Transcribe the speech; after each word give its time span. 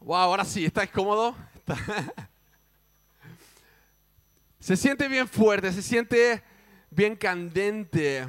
Wow, 0.00 0.16
ahora 0.16 0.44
sí, 0.44 0.64
¿estáis 0.64 0.90
cómodo? 0.90 1.36
Se 4.60 4.76
siente 4.76 5.08
bien 5.08 5.26
fuerte, 5.26 5.72
se 5.72 5.82
siente 5.82 6.42
bien 6.90 7.16
candente 7.16 8.28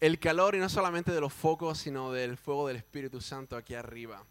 el 0.00 0.18
calor 0.18 0.54
y 0.54 0.58
no 0.58 0.68
solamente 0.68 1.12
de 1.12 1.20
los 1.20 1.32
focos, 1.32 1.78
sino 1.78 2.12
del 2.12 2.36
fuego 2.36 2.66
del 2.66 2.76
Espíritu 2.76 3.20
Santo 3.20 3.56
aquí 3.56 3.74
arriba. 3.74 4.24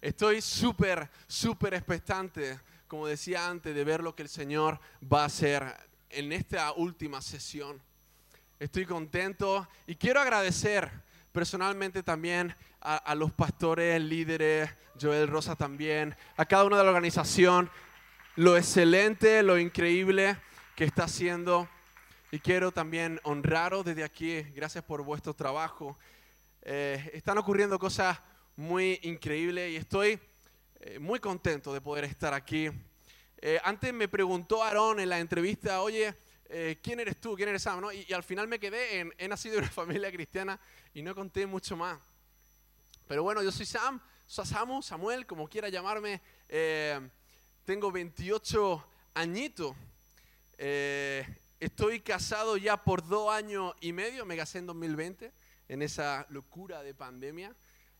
Estoy 0.00 0.42
súper, 0.42 1.08
súper 1.26 1.74
expectante, 1.74 2.58
como 2.88 3.06
decía 3.06 3.48
antes, 3.48 3.74
de 3.74 3.84
ver 3.84 4.02
lo 4.02 4.14
que 4.14 4.22
el 4.22 4.28
Señor 4.28 4.80
va 5.00 5.22
a 5.22 5.26
hacer 5.26 5.62
en 6.08 6.32
esta 6.32 6.72
última 6.72 7.22
sesión. 7.22 7.80
Estoy 8.58 8.86
contento 8.86 9.68
y 9.86 9.94
quiero 9.94 10.20
agradecer 10.20 10.90
personalmente 11.32 12.02
también 12.02 12.54
a, 12.80 13.14
los 13.14 13.32
pastores, 13.32 14.00
líderes, 14.00 14.70
Joel 15.00 15.28
Rosa 15.28 15.54
también, 15.54 16.16
a 16.36 16.46
cada 16.46 16.64
uno 16.64 16.76
de 16.76 16.84
la 16.84 16.90
organización, 16.90 17.70
lo 18.36 18.56
excelente, 18.56 19.42
lo 19.42 19.58
increíble 19.58 20.36
que 20.76 20.84
está 20.84 21.04
haciendo. 21.04 21.68
Y 22.32 22.38
quiero 22.38 22.72
también 22.72 23.20
honraros 23.24 23.84
desde 23.84 24.04
aquí. 24.04 24.42
Gracias 24.54 24.84
por 24.84 25.02
vuestro 25.02 25.34
trabajo. 25.34 25.98
Eh, 26.62 27.10
están 27.12 27.38
ocurriendo 27.38 27.78
cosas 27.78 28.18
muy 28.56 29.00
increíbles 29.02 29.72
y 29.72 29.76
estoy 29.76 30.20
eh, 30.80 30.98
muy 30.98 31.18
contento 31.18 31.74
de 31.74 31.80
poder 31.80 32.04
estar 32.04 32.32
aquí. 32.32 32.70
Eh, 33.42 33.58
antes 33.64 33.92
me 33.92 34.08
preguntó 34.08 34.62
Aarón 34.62 35.00
en 35.00 35.08
la 35.08 35.18
entrevista, 35.18 35.80
oye, 35.82 36.14
¿quién 36.82 37.00
eres 37.00 37.20
tú? 37.20 37.36
¿Quién 37.36 37.48
eres 37.48 37.62
Sam? 37.62 37.84
Y, 37.92 38.06
y, 38.08 38.12
al 38.12 38.22
final 38.22 38.48
me 38.48 38.58
quedé 38.58 39.00
en, 39.00 39.14
he 39.18 39.28
nacido 39.28 39.56
en 39.56 39.64
una 39.64 39.72
familia 39.72 40.10
cristiana 40.10 40.58
y 40.92 41.02
no 41.02 41.14
conté 41.14 41.46
mucho 41.46 41.76
más. 41.76 41.98
Pero 43.06 43.22
bueno, 43.22 43.42
yo 43.42 43.50
soy 43.50 43.66
Sam, 43.66 44.00
soy 44.26 44.46
Samu, 44.46 44.82
Samuel, 44.82 45.26
como 45.26 45.48
quiera 45.48 45.68
llamarme. 45.68 46.20
tengo 47.64 47.90
28 47.90 48.86
añitos. 49.14 49.74
Eh, 50.58 51.26
estoy 51.58 52.00
casado 52.00 52.56
ya 52.56 52.76
por 52.76 53.04
dos 53.06 53.32
años 53.32 53.74
y 53.80 53.92
medio, 53.92 54.24
me 54.24 54.36
casé 54.36 54.58
en 54.58 54.66
2020, 54.66 55.32
en 55.68 55.82
esa 55.82 56.26
locura 56.30 56.84
de 56.84 56.94
pandemia. 56.94 57.52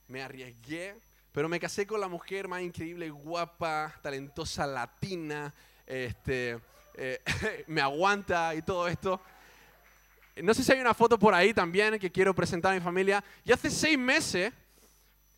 Me 0.07 0.23
arriesgué, 0.23 0.95
pero 1.33 1.49
me 1.49 1.59
casé 1.59 1.87
con 1.87 2.01
la 2.01 2.09
mujer 2.09 2.47
más 2.47 2.63
increíble, 2.63 3.11
guapa, 3.11 3.99
talentosa, 4.03 4.67
latina, 4.67 5.53
este, 5.87 6.61
eh, 6.95 7.21
me 7.67 7.81
aguanta 7.81 8.55
y 8.55 8.63
todo 8.63 8.89
esto. 8.89 9.21
No 10.37 10.55
sé 10.55 10.63
si 10.63 10.73
hay 10.73 10.81
una 10.81 10.95
foto 10.95 11.19
por 11.19 11.35
ahí 11.35 11.53
también 11.53 11.99
que 11.99 12.11
quiero 12.11 12.35
presentar 12.35 12.73
a 12.73 12.75
mi 12.75 12.81
familia. 12.81 13.23
Y 13.45 13.53
hace 13.53 13.71
seis 13.71 13.99
meses 13.99 14.53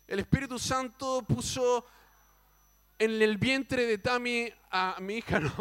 el 0.07 0.19
Espíritu 0.19 0.59
Santo 0.59 1.23
puso 1.27 1.85
en 2.99 3.21
el 3.21 3.37
vientre 3.37 3.85
de 3.85 3.97
Tami 3.97 4.51
a 4.71 4.97
mi 5.01 5.15
hija, 5.15 5.39
¿no? 5.41 5.53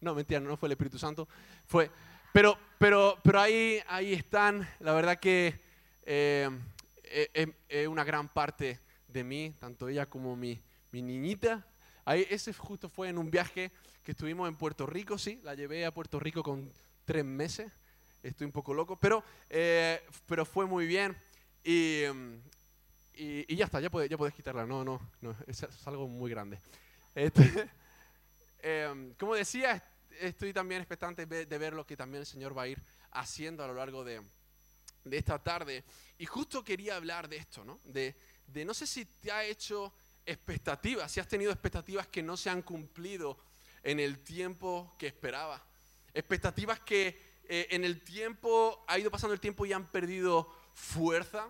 No, 0.00 0.14
mentira, 0.14 0.40
no 0.40 0.56
fue 0.56 0.68
el 0.68 0.72
Espíritu 0.72 0.98
Santo. 0.98 1.28
Fue, 1.66 1.90
pero, 2.32 2.56
pero, 2.78 3.18
pero 3.22 3.40
ahí, 3.40 3.80
ahí 3.88 4.12
están. 4.12 4.68
La 4.80 4.92
verdad 4.92 5.18
que 5.18 5.60
eh, 6.04 6.48
eh, 7.04 7.52
es 7.68 7.86
una 7.86 8.04
gran 8.04 8.28
parte 8.28 8.80
de 9.08 9.24
mí, 9.24 9.54
tanto 9.60 9.88
ella 9.88 10.06
como 10.06 10.36
mi, 10.36 10.60
mi 10.92 11.02
niñita. 11.02 11.64
Ahí, 12.04 12.26
ese 12.30 12.52
justo 12.52 12.88
fue 12.88 13.08
en 13.08 13.18
un 13.18 13.30
viaje 13.30 13.70
que 14.04 14.12
estuvimos 14.12 14.48
en 14.48 14.56
Puerto 14.56 14.86
Rico, 14.86 15.18
sí. 15.18 15.40
La 15.42 15.54
llevé 15.54 15.84
a 15.84 15.92
Puerto 15.92 16.18
Rico 16.18 16.42
con 16.42 16.72
tres 17.04 17.24
meses. 17.24 17.70
Estoy 18.22 18.46
un 18.46 18.52
poco 18.52 18.74
loco, 18.74 18.96
pero, 18.96 19.24
eh, 19.48 20.02
pero 20.26 20.44
fue 20.44 20.66
muy 20.66 20.86
bien. 20.86 21.16
Y, 21.64 22.04
y, 23.14 23.56
ya 23.56 23.66
está, 23.66 23.80
ya 23.80 23.90
puedes, 23.90 24.10
ya 24.10 24.16
puedes 24.16 24.34
quitarla. 24.34 24.66
No, 24.66 24.84
no, 24.84 25.00
no, 25.20 25.34
es, 25.46 25.66
algo 25.86 26.08
muy 26.08 26.30
grande. 26.30 26.58
Este, 27.14 27.68
Em, 28.62 29.14
como 29.14 29.34
decía, 29.34 29.82
estoy 30.20 30.52
también 30.52 30.82
expectante 30.82 31.24
de 31.24 31.58
ver 31.58 31.72
lo 31.72 31.86
que 31.86 31.96
también 31.96 32.20
el 32.20 32.26
Señor 32.26 32.56
va 32.56 32.64
a 32.64 32.68
ir 32.68 32.78
haciendo 33.12 33.64
a 33.64 33.66
lo 33.66 33.74
largo 33.74 34.04
de, 34.04 34.22
esta 35.10 35.38
tarde. 35.38 35.84
Y 36.18 36.26
justo 36.26 36.62
quería 36.62 36.96
hablar 36.96 37.28
de 37.28 37.36
esto, 37.36 37.64
¿no? 37.64 37.80
De, 37.84 38.14
no 38.64 38.74
sé 38.74 38.86
si 38.86 39.04
te 39.04 39.32
ha 39.32 39.44
hecho 39.44 39.92
expectativas, 40.30 41.10
si 41.10 41.20
has 41.20 41.28
tenido 41.28 41.52
expectativas 41.52 42.06
que 42.06 42.22
no 42.22 42.36
se 42.36 42.50
han 42.50 42.62
cumplido 42.62 43.38
en 43.82 44.00
el 44.00 44.18
tiempo 44.20 44.94
que 44.98 45.06
esperaba. 45.06 45.62
Expectativas 46.14 46.80
que 46.80 47.30
eh, 47.48 47.66
en 47.70 47.84
el 47.84 48.02
tiempo, 48.02 48.84
ha 48.86 48.98
ido 48.98 49.10
pasando 49.10 49.34
el 49.34 49.40
tiempo 49.40 49.66
y 49.66 49.72
han 49.72 49.90
perdido 49.90 50.48
fuerza. 50.72 51.48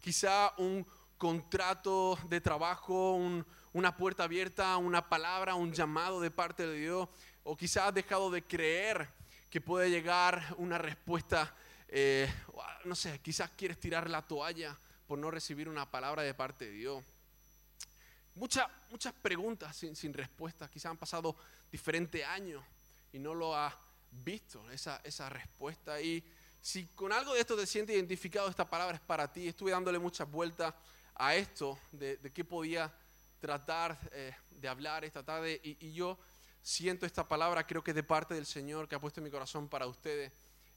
Quizá 0.00 0.52
un 0.58 0.84
contrato 1.16 2.18
de 2.28 2.40
trabajo, 2.40 3.12
un, 3.14 3.46
una 3.72 3.96
puerta 3.96 4.24
abierta, 4.24 4.76
una 4.76 5.08
palabra, 5.08 5.54
un 5.54 5.72
llamado 5.72 6.20
de 6.20 6.30
parte 6.30 6.66
de 6.66 6.78
Dios, 6.78 7.08
o 7.44 7.56
quizás 7.56 7.88
has 7.88 7.94
dejado 7.94 8.30
de 8.30 8.42
creer 8.42 9.08
que 9.50 9.60
puede 9.60 9.90
llegar 9.90 10.54
una 10.58 10.76
respuesta, 10.76 11.54
eh, 11.88 12.28
no 12.84 12.94
sé, 12.94 13.20
quizás 13.20 13.50
quieres 13.50 13.78
tirar 13.78 14.10
la 14.10 14.26
toalla 14.26 14.76
por 15.06 15.18
no 15.18 15.30
recibir 15.30 15.68
una 15.68 15.90
palabra 15.90 16.22
de 16.22 16.34
parte 16.34 16.66
de 16.66 16.72
Dios. 16.72 17.04
Muchas, 18.38 18.68
muchas 18.90 19.12
preguntas 19.14 19.76
sin, 19.76 19.96
sin 19.96 20.14
respuesta, 20.14 20.68
quizás 20.68 20.90
han 20.90 20.96
pasado 20.96 21.34
diferentes 21.72 22.24
años 22.24 22.62
y 23.12 23.18
no 23.18 23.34
lo 23.34 23.56
has 23.56 23.74
visto, 24.10 24.70
esa, 24.70 25.00
esa 25.02 25.28
respuesta. 25.28 26.00
Y 26.00 26.22
si 26.60 26.86
con 26.86 27.12
algo 27.12 27.34
de 27.34 27.40
esto 27.40 27.56
te 27.56 27.66
sientes 27.66 27.96
identificado, 27.96 28.48
esta 28.48 28.68
palabra 28.68 28.96
es 28.96 29.02
para 29.02 29.32
ti. 29.32 29.48
Estuve 29.48 29.72
dándole 29.72 29.98
muchas 29.98 30.30
vueltas 30.30 30.74
a 31.16 31.34
esto, 31.34 31.78
de, 31.92 32.18
qué 32.32 32.44
podía 32.44 32.92
tratar 33.40 33.98
eh, 34.12 34.34
de 34.50 34.68
hablar 34.68 35.04
esta 35.04 35.24
tarde 35.24 35.60
y, 35.62 35.92
yo 35.92 36.18
siento 36.62 37.06
esta 37.06 37.26
palabra, 37.26 37.66
creo 37.66 37.82
que 37.82 37.90
es 37.90 37.94
de 37.94 38.02
parte 38.02 38.34
del 38.34 38.46
Señor 38.46 38.88
que 38.88 38.94
ha 38.94 39.00
puesto 39.00 39.20
en 39.20 39.24
mi 39.24 39.30
corazón 39.30 39.68
para 39.68 39.86
ustedes. 39.86 40.30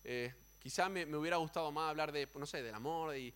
Eh, 0.03 0.33
quizá 0.59 0.89
me, 0.89 1.05
hubiera 1.15 1.37
gustado 1.37 1.71
más 1.71 1.89
hablar 1.89 2.11
de, 2.11 2.27
no 2.35 2.45
sé, 2.45 2.63
del 2.63 2.73
amor 2.73 3.15
y, 3.15 3.33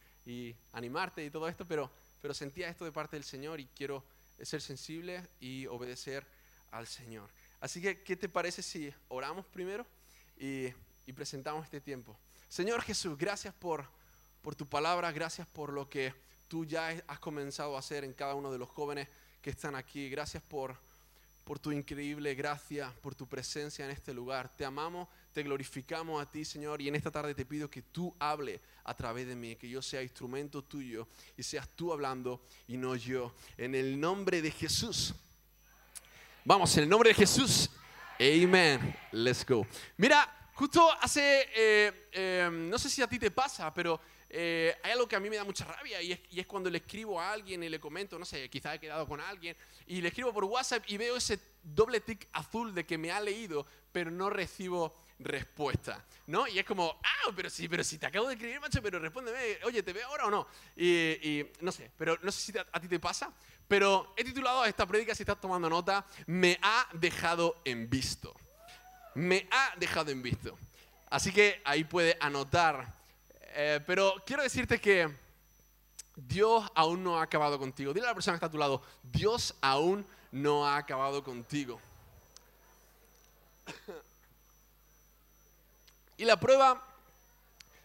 animarte 0.74 1.24
y 1.24 1.30
todo 1.30 1.48
esto, 1.48 1.66
pero, 1.68 1.92
pero 2.20 2.34
sentía 2.34 2.68
esto 2.68 2.84
de 2.84 2.92
parte 2.92 3.16
del 3.16 3.24
Señor 3.24 3.60
y 3.60 3.68
quiero 3.68 4.04
ser 4.42 4.62
sensible 4.62 5.28
y 5.40 5.68
obedecer 5.68 6.26
al 6.72 6.88
Señor. 6.88 7.30
Así 7.60 7.82
que, 7.82 8.02
¿qué 8.04 8.16
te 8.16 8.30
parece 8.30 8.62
si 8.62 8.94
oramos 9.08 9.46
primero 9.46 9.86
y, 10.38 10.68
y 11.06 11.14
presentamos 11.14 11.64
este 11.64 11.82
tiempo? 11.82 12.18
Señor 12.50 12.82
Jesús, 12.82 13.18
gracias 13.18 13.54
por, 13.54 13.86
por 14.42 14.56
tu 14.56 14.68
palabra, 14.68 15.12
gracias 15.12 15.48
por 15.48 15.72
lo 15.72 15.90
que 15.90 16.14
tú 16.48 16.66
ya 16.66 16.90
has 17.08 17.20
comenzado 17.20 17.76
a 17.76 17.80
hacer 17.80 18.04
en 18.04 18.14
cada 18.14 18.36
uno 18.36 18.52
de 18.52 18.58
los 18.58 18.70
jóvenes 18.70 19.08
que 19.42 19.50
están 19.50 19.76
aquí. 19.76 20.10
Gracias 20.10 20.44
por, 20.44 20.78
por 21.46 21.60
tu 21.60 21.72
increíble 21.72 22.34
gracia, 22.34 22.92
por 23.02 23.14
tu 23.14 23.28
presencia 23.28 23.86
en 23.86 23.92
este 23.92 24.14
lugar. 24.14 24.50
Te 24.58 24.66
amamos, 24.66 25.08
te 25.32 25.44
glorificamos 25.44 26.22
a 26.22 26.30
ti, 26.30 26.44
Señor, 26.44 26.82
y 26.82 26.88
en 26.88 26.96
esta 26.96 27.12
tarde 27.12 27.36
te 27.36 27.46
pido 27.46 27.70
que 27.70 27.84
tú 27.84 28.14
hable 28.20 28.60
a 28.84 28.96
través 28.96 29.28
de 29.28 29.36
mí, 29.36 29.56
que 29.56 29.70
yo 29.70 29.82
sea 29.82 30.02
instrumento 30.02 30.64
tuyo 30.64 31.08
y 31.38 31.44
seas 31.44 31.70
tú 31.70 31.94
hablando 31.94 32.42
y 32.68 32.78
no 32.78 32.96
yo. 32.96 33.32
En 33.58 33.76
el 33.76 34.00
nombre 34.00 34.42
de 34.42 34.50
Jesús. 34.50 35.14
Vamos, 36.44 36.76
en 36.78 36.84
el 36.84 36.90
nombre 36.90 37.10
de 37.10 37.16
Jesús. 37.16 37.70
Amen. 38.20 38.96
Let's 39.12 39.46
go. 39.46 39.68
Mira, 39.98 40.50
justo 40.56 40.92
hace, 41.00 41.48
eh, 41.56 42.08
eh, 42.12 42.50
no 42.52 42.80
sé 42.80 42.90
si 42.90 43.04
a 43.04 43.08
ti 43.08 43.20
te 43.20 43.30
pasa, 43.30 43.72
pero 43.72 44.02
eh, 44.38 44.76
hay 44.84 44.92
algo 44.92 45.08
que 45.08 45.16
a 45.16 45.20
mí 45.22 45.30
me 45.30 45.38
da 45.38 45.46
mucha 45.46 45.64
rabia 45.64 46.02
y 46.02 46.12
es, 46.12 46.46
cuando 46.46 46.70
le 46.70 46.80
escribo 46.80 47.22
a 47.22 47.32
alguien 47.32 47.64
y 47.64 47.70
le 47.70 47.80
comento, 47.80 48.20
no 48.20 48.26
sé, 48.26 48.50
quizá 48.50 48.76
he 48.76 48.80
quedado 48.82 49.08
con 49.08 49.22
alguien, 49.22 49.56
y 49.88 50.02
le 50.02 50.10
escribo 50.10 50.34
por 50.34 50.44
WhatsApp 50.44 50.84
y 50.88 50.98
veo 50.98 51.16
ese 51.16 51.40
doble 51.64 52.02
tick 52.02 52.28
azul 52.34 52.76
de 52.76 52.86
que 52.86 52.98
me 52.98 53.14
ha 53.14 53.22
leído, 53.22 53.66
pero 53.94 54.12
no 54.12 54.30
recibo 54.30 54.94
respuesta, 55.20 56.04
¿no? 56.28 56.50
Y 56.50 56.60
es 56.60 56.66
como, 56.66 57.00
ah, 57.02 57.32
pero 57.34 57.50
sí, 57.50 57.70
pero 57.70 57.82
si 57.82 57.98
te 57.98 58.08
acabo 58.08 58.28
de 58.28 58.34
escribir, 58.34 58.60
macho, 58.60 58.82
pero 58.82 59.00
respóndeme, 59.00 59.58
oye, 59.64 59.82
¿te 59.82 59.94
veo 59.94 60.06
ahora 60.06 60.26
o 60.26 60.30
no? 60.30 60.48
Y, 60.76 61.42
no 61.62 61.72
sé, 61.72 61.90
pero 61.98 62.18
no 62.22 62.30
sé 62.30 62.52
si 62.52 62.58
a, 62.58 62.80
ti 62.82 62.90
te 62.90 63.00
pasa, 63.00 63.32
pero 63.70 64.14
he 64.18 64.24
titulado 64.26 64.66
esta 64.66 64.86
prédica, 64.86 65.16
si 65.16 65.24
estás 65.24 65.40
tomando 65.40 65.70
nota, 65.70 66.06
me 66.28 66.60
ha 66.62 66.90
dejado 66.92 67.62
en 67.64 67.90
visto. 67.90 68.36
Me 69.14 69.48
ha 69.50 69.74
dejado 69.78 70.12
en 70.12 70.22
visto. 70.22 70.60
Así 71.10 71.32
que 71.32 71.62
ahí 71.64 71.86
puede 71.86 72.18
anotar 72.20 72.94
eh, 73.58 73.80
pero 73.88 74.16
quiero 74.26 74.44
decirte 74.44 74.82
que 74.82 75.10
Dios 76.16 76.70
aún 76.76 77.04
no 77.04 77.18
ha 77.18 77.24
acabado 77.24 77.58
contigo. 77.58 77.94
Dile 77.94 78.06
a 78.06 78.10
la 78.10 78.14
persona 78.14 78.34
que 78.34 78.38
está 78.38 78.48
a 78.48 78.52
tu 78.52 78.58
lado, 78.58 78.82
Dios 79.02 79.56
aún 79.62 80.06
no 80.32 80.68
ha 80.68 80.76
acabado 80.76 81.24
contigo. 81.24 81.80
Y 86.18 86.26
la 86.26 86.40
prueba, 86.40 86.82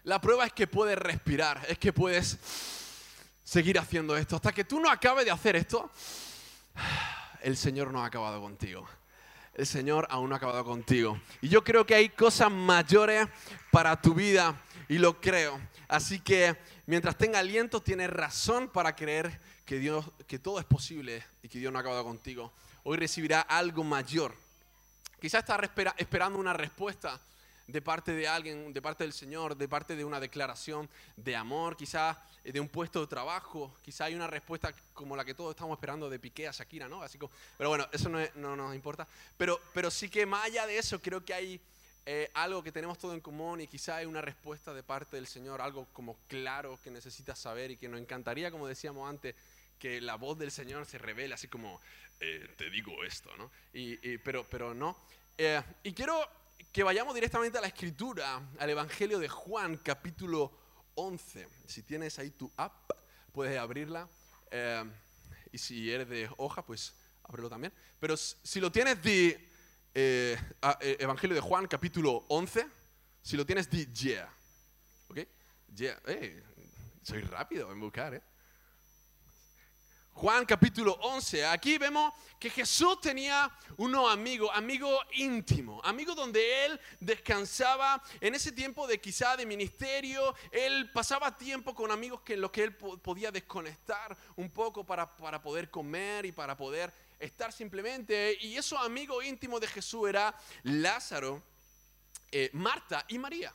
la 0.04 0.20
prueba 0.20 0.46
es 0.46 0.52
que 0.52 0.66
puedes 0.66 0.96
respirar, 0.96 1.64
es 1.68 1.78
que 1.78 1.92
puedes 1.92 2.38
seguir 3.44 3.78
haciendo 3.78 4.16
esto. 4.16 4.36
Hasta 4.36 4.52
que 4.52 4.64
tú 4.64 4.80
no 4.80 4.88
acabes 4.90 5.24
de 5.24 5.32
hacer 5.32 5.56
esto, 5.56 5.90
el 7.42 7.56
Señor 7.56 7.92
no 7.92 8.02
ha 8.02 8.06
acabado 8.06 8.40
contigo. 8.40 8.88
El 9.54 9.66
Señor 9.66 10.06
aún 10.10 10.28
no 10.28 10.36
ha 10.36 10.38
acabado 10.38 10.64
contigo. 10.64 11.20
Y 11.40 11.48
yo 11.48 11.64
creo 11.64 11.84
que 11.84 11.94
hay 11.94 12.08
cosas 12.08 12.52
mayores 12.52 13.26
para 13.72 14.00
tu 14.00 14.14
vida 14.14 14.56
y 14.90 14.98
lo 14.98 15.20
creo. 15.20 15.60
Así 15.86 16.18
que 16.18 16.56
mientras 16.86 17.16
tenga 17.16 17.38
aliento, 17.38 17.80
tiene 17.80 18.08
razón 18.08 18.68
para 18.68 18.96
creer 18.96 19.40
que, 19.64 19.78
Dios, 19.78 20.04
que 20.26 20.40
todo 20.40 20.58
es 20.58 20.64
posible 20.64 21.24
y 21.44 21.48
que 21.48 21.60
Dios 21.60 21.72
no 21.72 21.78
ha 21.78 21.80
acabado 21.80 22.02
contigo, 22.02 22.52
hoy 22.82 22.96
recibirá 22.96 23.40
algo 23.42 23.84
mayor. 23.84 24.34
Quizás 25.20 25.44
estás 25.48 25.60
esperando 25.96 26.40
una 26.40 26.52
respuesta 26.52 27.20
de 27.68 27.80
parte 27.80 28.12
de 28.12 28.26
alguien, 28.26 28.72
de 28.72 28.82
parte 28.82 29.04
del 29.04 29.12
Señor, 29.12 29.56
de 29.56 29.68
parte 29.68 29.94
de 29.94 30.04
una 30.04 30.18
declaración 30.18 30.90
de 31.16 31.36
amor, 31.36 31.76
quizás 31.76 32.16
de 32.42 32.58
un 32.58 32.68
puesto 32.68 33.00
de 33.00 33.06
trabajo, 33.06 33.72
quizás 33.82 34.08
hay 34.08 34.16
una 34.16 34.26
respuesta 34.26 34.74
como 34.92 35.14
la 35.14 35.24
que 35.24 35.34
todos 35.34 35.50
estamos 35.54 35.76
esperando 35.76 36.10
de 36.10 36.18
Piqué 36.18 36.48
a 36.48 36.50
Shakira, 36.50 36.88
¿no? 36.88 37.00
Así 37.00 37.16
pero 37.56 37.68
bueno, 37.68 37.86
eso 37.92 38.08
no, 38.08 38.18
no, 38.34 38.56
nos 38.56 38.74
importa. 38.74 39.06
Pero, 39.36 39.60
pero 39.72 39.88
sí 39.88 40.08
que 40.08 40.26
más 40.26 40.46
allá 40.46 40.66
de 40.66 40.78
eso, 40.78 41.00
creo 41.00 41.24
que 41.24 41.32
hay 41.32 41.60
eh, 42.12 42.28
algo 42.34 42.60
que 42.60 42.72
tenemos 42.72 42.98
todo 42.98 43.14
en 43.14 43.20
común 43.20 43.60
y 43.60 43.68
quizá 43.68 43.98
hay 43.98 44.04
una 44.04 44.20
respuesta 44.20 44.74
de 44.74 44.82
parte 44.82 45.14
del 45.14 45.28
Señor, 45.28 45.60
algo 45.60 45.86
como 45.92 46.16
claro 46.26 46.76
que 46.82 46.90
necesitas 46.90 47.38
saber 47.38 47.70
y 47.70 47.76
que 47.76 47.88
nos 47.88 48.00
encantaría, 48.00 48.50
como 48.50 48.66
decíamos 48.66 49.08
antes, 49.08 49.36
que 49.78 50.00
la 50.00 50.16
voz 50.16 50.36
del 50.36 50.50
Señor 50.50 50.86
se 50.86 50.98
revele 50.98 51.34
así 51.34 51.46
como, 51.46 51.80
eh, 52.18 52.52
te 52.58 52.68
digo 52.68 53.04
esto, 53.04 53.30
¿no? 53.36 53.52
Y, 53.72 54.18
pero, 54.18 54.44
pero 54.50 54.74
no. 54.74 54.96
Eh, 55.38 55.62
y 55.84 55.92
quiero 55.92 56.20
que 56.72 56.82
vayamos 56.82 57.14
directamente 57.14 57.58
a 57.58 57.60
la 57.60 57.68
escritura, 57.68 58.42
al 58.58 58.70
Evangelio 58.70 59.20
de 59.20 59.28
Juan, 59.28 59.76
capítulo 59.76 60.50
11. 60.96 61.46
Si 61.68 61.84
tienes 61.84 62.18
ahí 62.18 62.30
tu 62.30 62.50
app, 62.56 62.90
puedes 63.32 63.56
abrirla. 63.56 64.08
y 65.52 65.58
si 65.58 65.92
eres 65.92 66.08
de 66.08 66.28
hoja, 66.38 66.66
pues 66.66 66.92
ábrelo 67.22 67.48
también. 67.48 67.72
Pero 68.00 68.16
si 68.16 68.58
lo 68.58 68.72
tienes 68.72 69.00
de 69.00 69.49
eh, 69.94 70.38
eh, 70.80 70.96
Evangelio 71.00 71.34
de 71.34 71.40
Juan, 71.40 71.66
capítulo 71.66 72.24
11. 72.28 72.66
Si 73.22 73.36
lo 73.36 73.44
tienes, 73.44 73.68
di 73.68 73.86
yeah. 73.86 74.32
¿Ok? 75.08 75.18
Yeah. 75.74 76.00
soy 77.02 77.22
rápido 77.22 77.70
en 77.72 77.80
buscar, 77.80 78.14
¿eh? 78.14 78.22
Juan 80.20 80.44
capítulo 80.44 80.92
11. 81.00 81.46
Aquí 81.46 81.78
vemos 81.78 82.12
que 82.38 82.50
Jesús 82.50 83.00
tenía 83.00 83.50
unos 83.78 84.12
amigos, 84.12 84.50
amigo 84.52 85.00
íntimo, 85.12 85.80
amigo 85.82 86.14
donde 86.14 86.66
él 86.66 86.80
descansaba 87.00 88.02
en 88.20 88.34
ese 88.34 88.52
tiempo 88.52 88.86
de 88.86 89.00
quizá 89.00 89.36
de 89.36 89.46
ministerio. 89.46 90.34
Él 90.52 90.90
pasaba 90.92 91.36
tiempo 91.36 91.74
con 91.74 91.90
amigos 91.90 92.20
que 92.20 92.34
en 92.34 92.42
los 92.42 92.50
que 92.50 92.64
él 92.64 92.74
podía 92.74 93.30
desconectar 93.30 94.14
un 94.36 94.50
poco 94.50 94.84
para, 94.84 95.16
para 95.16 95.40
poder 95.40 95.70
comer 95.70 96.26
y 96.26 96.32
para 96.32 96.54
poder 96.54 96.92
estar 97.20 97.52
simplemente. 97.52 98.36
Y 98.40 98.56
esos 98.56 98.80
amigos 98.80 99.24
íntimos 99.24 99.60
de 99.60 99.68
Jesús 99.68 100.08
era 100.08 100.34
Lázaro, 100.64 101.42
eh, 102.32 102.50
Marta 102.52 103.04
y 103.08 103.18
María. 103.18 103.54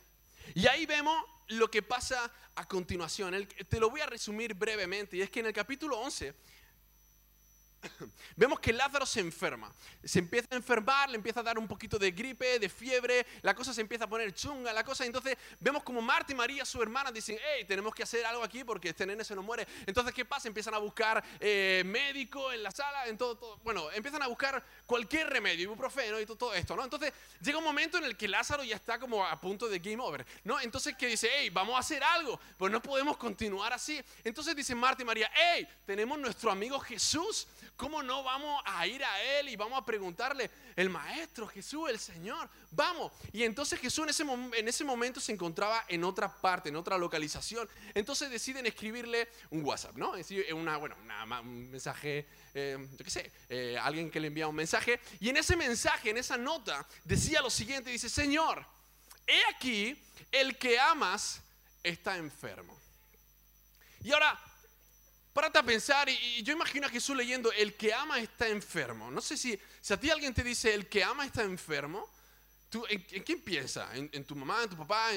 Y 0.54 0.66
ahí 0.66 0.86
vemos 0.86 1.22
lo 1.48 1.70
que 1.70 1.82
pasa 1.82 2.32
a 2.54 2.66
continuación. 2.66 3.46
te 3.68 3.80
lo 3.80 3.90
voy 3.90 4.00
a 4.00 4.06
resumir 4.06 4.54
brevemente. 4.54 5.16
Y 5.16 5.22
es 5.22 5.30
que 5.30 5.40
en 5.40 5.46
el 5.46 5.52
capítulo 5.52 5.98
11 5.98 6.34
Vemos 8.36 8.60
que 8.60 8.72
Lázaro 8.72 9.06
se 9.06 9.20
enferma, 9.20 9.72
se 10.04 10.18
empieza 10.18 10.48
a 10.52 10.56
enfermar, 10.56 11.08
le 11.10 11.16
empieza 11.16 11.40
a 11.40 11.42
dar 11.42 11.58
un 11.58 11.68
poquito 11.68 11.98
de 11.98 12.10
gripe, 12.10 12.58
de 12.58 12.68
fiebre, 12.68 13.26
la 13.42 13.54
cosa 13.54 13.72
se 13.72 13.80
empieza 13.80 14.04
a 14.04 14.08
poner 14.08 14.32
chunga, 14.34 14.72
la 14.72 14.84
cosa, 14.84 15.04
entonces 15.04 15.36
vemos 15.60 15.82
como 15.82 16.00
Marta 16.00 16.32
y 16.32 16.34
María, 16.34 16.64
su 16.64 16.82
hermana, 16.82 17.12
dicen, 17.12 17.38
hey, 17.40 17.64
tenemos 17.66 17.94
que 17.94 18.02
hacer 18.02 18.24
algo 18.26 18.42
aquí 18.42 18.64
porque 18.64 18.90
este 18.90 19.06
nene 19.06 19.24
se 19.24 19.34
nos 19.34 19.44
muere. 19.44 19.66
Entonces, 19.86 20.14
¿qué 20.14 20.24
pasa? 20.24 20.48
Empiezan 20.48 20.74
a 20.74 20.78
buscar 20.78 21.22
eh, 21.40 21.82
médico 21.86 22.52
en 22.52 22.62
la 22.62 22.70
sala, 22.70 23.06
en 23.06 23.16
todo, 23.16 23.36
todo, 23.36 23.58
bueno, 23.64 23.90
empiezan 23.92 24.22
a 24.22 24.26
buscar 24.26 24.64
cualquier 24.86 25.28
remedio, 25.28 25.64
ibuprofeno 25.64 26.20
y 26.20 26.26
todo, 26.26 26.54
esto, 26.54 26.76
¿no? 26.76 26.84
Entonces, 26.84 27.12
llega 27.40 27.58
un 27.58 27.64
momento 27.64 27.98
en 27.98 28.04
el 28.04 28.16
que 28.16 28.28
Lázaro 28.28 28.64
ya 28.64 28.76
está 28.76 28.98
como 28.98 29.24
a 29.24 29.40
punto 29.40 29.68
de 29.68 29.78
game 29.78 30.02
over, 30.02 30.26
¿no? 30.44 30.60
Entonces, 30.60 30.94
¿qué 30.98 31.06
dice? 31.06 31.28
Hey, 31.32 31.50
vamos 31.50 31.76
a 31.76 31.80
hacer 31.80 32.02
algo, 32.02 32.38
pues 32.56 32.72
no 32.72 32.82
podemos 32.82 33.16
continuar 33.16 33.72
así. 33.72 34.00
Entonces 34.24 34.54
dicen 34.56 34.78
Marta 34.78 35.02
y 35.02 35.06
María, 35.06 35.30
hey, 35.34 35.68
tenemos 35.84 36.18
nuestro 36.18 36.50
amigo 36.50 36.78
Jesús, 36.80 37.46
¿Cómo 37.76 38.02
no 38.02 38.22
vamos 38.22 38.62
a 38.64 38.86
ir 38.86 39.04
a 39.04 39.22
Él 39.22 39.50
y 39.50 39.56
vamos 39.56 39.78
a 39.78 39.84
preguntarle, 39.84 40.50
el 40.76 40.88
Maestro, 40.88 41.46
Jesús, 41.46 41.90
el 41.90 41.98
Señor? 41.98 42.48
Vamos. 42.70 43.12
Y 43.32 43.42
entonces 43.42 43.78
Jesús 43.78 44.04
en 44.04 44.08
ese, 44.10 44.22
en 44.22 44.68
ese 44.68 44.82
momento 44.82 45.20
se 45.20 45.32
encontraba 45.32 45.84
en 45.88 46.02
otra 46.02 46.34
parte, 46.40 46.70
en 46.70 46.76
otra 46.76 46.96
localización. 46.96 47.68
Entonces 47.94 48.30
deciden 48.30 48.64
escribirle 48.64 49.28
un 49.50 49.62
WhatsApp, 49.62 49.94
¿no? 49.96 50.16
Es 50.16 50.30
una, 50.54 50.78
bueno, 50.78 50.96
un 51.42 51.70
mensaje, 51.70 52.26
eh, 52.54 52.78
yo 52.96 53.04
qué 53.04 53.10
sé, 53.10 53.30
eh, 53.50 53.78
alguien 53.78 54.10
que 54.10 54.20
le 54.20 54.28
envía 54.28 54.48
un 54.48 54.56
mensaje. 54.56 54.98
Y 55.20 55.28
en 55.28 55.36
ese 55.36 55.54
mensaje, 55.54 56.08
en 56.08 56.16
esa 56.16 56.38
nota, 56.38 56.86
decía 57.04 57.42
lo 57.42 57.50
siguiente, 57.50 57.90
dice, 57.90 58.08
Señor, 58.08 58.64
he 59.26 59.54
aquí, 59.54 60.02
el 60.32 60.56
que 60.56 60.78
amas 60.78 61.42
está 61.82 62.16
enfermo. 62.16 62.74
Y 64.02 64.12
ahora, 64.12 64.38
Párate 65.36 65.58
a 65.58 65.62
pensar, 65.62 66.08
y, 66.08 66.42
yo 66.42 66.54
imagino 66.54 66.86
a 66.86 66.88
Jesús 66.88 67.14
leyendo, 67.14 67.52
el 67.52 67.74
que 67.74 67.92
ama 67.92 68.18
está 68.18 68.48
enfermo. 68.48 69.10
No 69.10 69.20
sé 69.20 69.36
si, 69.36 69.60
si 69.82 69.92
a 69.92 70.00
ti 70.00 70.08
alguien 70.08 70.32
te 70.32 70.42
dice, 70.42 70.72
el 70.72 70.88
que 70.88 71.04
ama 71.04 71.26
está 71.26 71.42
enfermo, 71.42 72.08
¿tú, 72.70 72.86
en, 72.88 73.02
quién 73.22 73.42
piensas? 73.42 73.86
¿En, 73.96 74.24
tu 74.24 74.34
mamá, 74.34 74.62
en 74.62 74.70
tu 74.70 74.78
papá? 74.78 75.10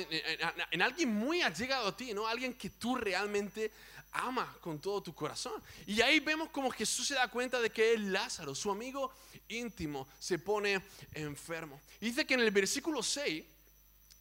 En, 0.72 0.82
alguien 0.82 1.16
muy 1.16 1.42
allegado 1.42 1.88
a 1.88 1.96
ti, 1.96 2.14
¿no? 2.14 2.28
Alguien 2.28 2.54
que 2.54 2.70
tú 2.72 2.98
realmente 2.98 3.72
amas 4.12 4.58
con 4.58 4.82
todo 4.82 5.02
tu 5.02 5.16
corazón. 5.16 5.64
Y 5.88 6.02
ahí 6.02 6.20
vemos 6.20 6.50
como 6.50 6.70
Jesús 6.70 7.08
se 7.08 7.14
da 7.14 7.30
cuenta 7.30 7.62
de 7.62 7.70
que 7.70 7.98
Lázaro, 7.98 8.54
su 8.54 8.70
amigo 8.70 9.14
íntimo, 9.48 10.06
se 10.20 10.38
pone 10.38 10.84
enfermo. 11.14 11.80
Y 12.02 12.08
dice 12.08 12.26
que 12.26 12.34
en 12.34 12.42
el 12.42 12.52
versículo 12.52 13.02
6, 13.02 13.42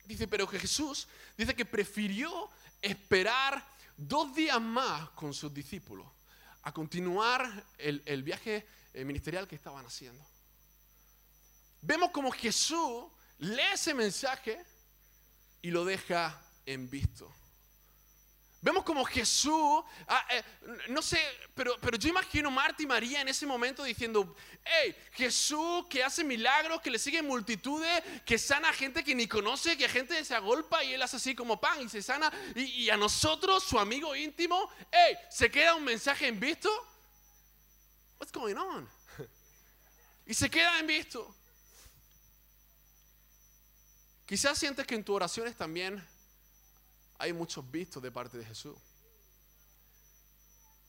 dice, 0.05 0.29
pero 0.29 0.49
que 0.49 0.61
Jesús 0.61 1.09
dice 1.37 1.57
que 1.57 1.65
prefirió 1.65 2.49
esperar 2.81 3.67
dos 3.99 4.35
días 4.35 4.61
más 4.61 5.11
con 5.11 5.35
sus 5.35 5.53
discípulos 5.53 6.07
a 6.63 6.73
continuar 6.73 7.67
el, 7.77 8.23
viaje 8.23 8.67
eh, 8.95 9.05
ministerial 9.05 9.47
que 9.47 9.57
estaban 9.57 9.85
haciendo. 9.85 10.25
Vemos 11.83 12.11
como 12.11 12.31
Jesús 12.31 13.05
lee 13.39 13.61
ese 13.75 13.95
mensaje 13.95 14.65
y 15.61 15.71
lo 15.71 15.85
deja 15.85 16.41
en 16.65 16.89
visto. 16.89 17.35
Vemos 18.61 18.83
como 18.83 19.05
Jesús, 19.05 19.85
ah, 20.09 20.27
eh, 20.31 20.43
no 20.89 21.01
sé, 21.01 21.21
pero, 21.55 21.79
pero 21.81 21.97
yo 21.97 22.09
imagino 22.09 22.51
Marta 22.51 22.83
y 22.83 22.87
María 22.87 23.21
en 23.21 23.29
ese 23.29 23.47
momento 23.47 23.85
diciendo, 23.85 24.35
hey, 24.65 24.97
Jesús 25.13 25.87
que 25.89 26.03
hace 26.03 26.25
milagros, 26.25 26.81
que 26.81 26.91
le 26.91 26.99
sigue 26.99 27.23
multitudes, 27.23 28.03
que 28.27 28.37
sana 28.37 28.71
a 28.71 28.73
gente 28.73 29.05
que 29.05 29.15
ni 29.15 29.29
conoce, 29.29 29.77
que 29.77 29.85
a 29.85 29.89
gente 29.89 30.25
se 30.25 30.35
agolpa 30.35 30.83
y 30.83 30.93
él 30.95 31.03
hace 31.03 31.19
así 31.19 31.37
como 31.37 31.61
pan 31.61 31.83
y 31.83 31.89
se 31.89 32.03
sana. 32.03 32.33
Y, 32.57 32.91
a 32.91 32.97
nosotros, 32.97 33.63
su 33.63 33.79
amigo 33.79 34.17
íntimo, 34.17 34.69
hey, 34.91 35.17
se 35.31 35.49
queda 35.53 35.77
un 35.77 35.85
mensaje 35.85 36.27
en 36.27 36.41
visto. 36.41 36.69
What's 38.19 38.33
going 38.33 38.57
on? 38.57 38.89
Y 40.27 40.35
se 40.35 40.51
queda 40.51 40.81
en 40.81 40.87
visto. 40.89 41.35
Quizás 44.27 44.59
sientes 44.59 44.85
que 44.85 44.97
en 44.97 45.05
tus 45.05 45.15
oraciones 45.17 45.57
también 45.57 46.07
hay 47.19 47.33
muchos 47.33 47.69
vistos 47.71 48.03
de 48.03 48.11
parte 48.11 48.39
de 48.39 48.45
Jesús. 48.45 48.77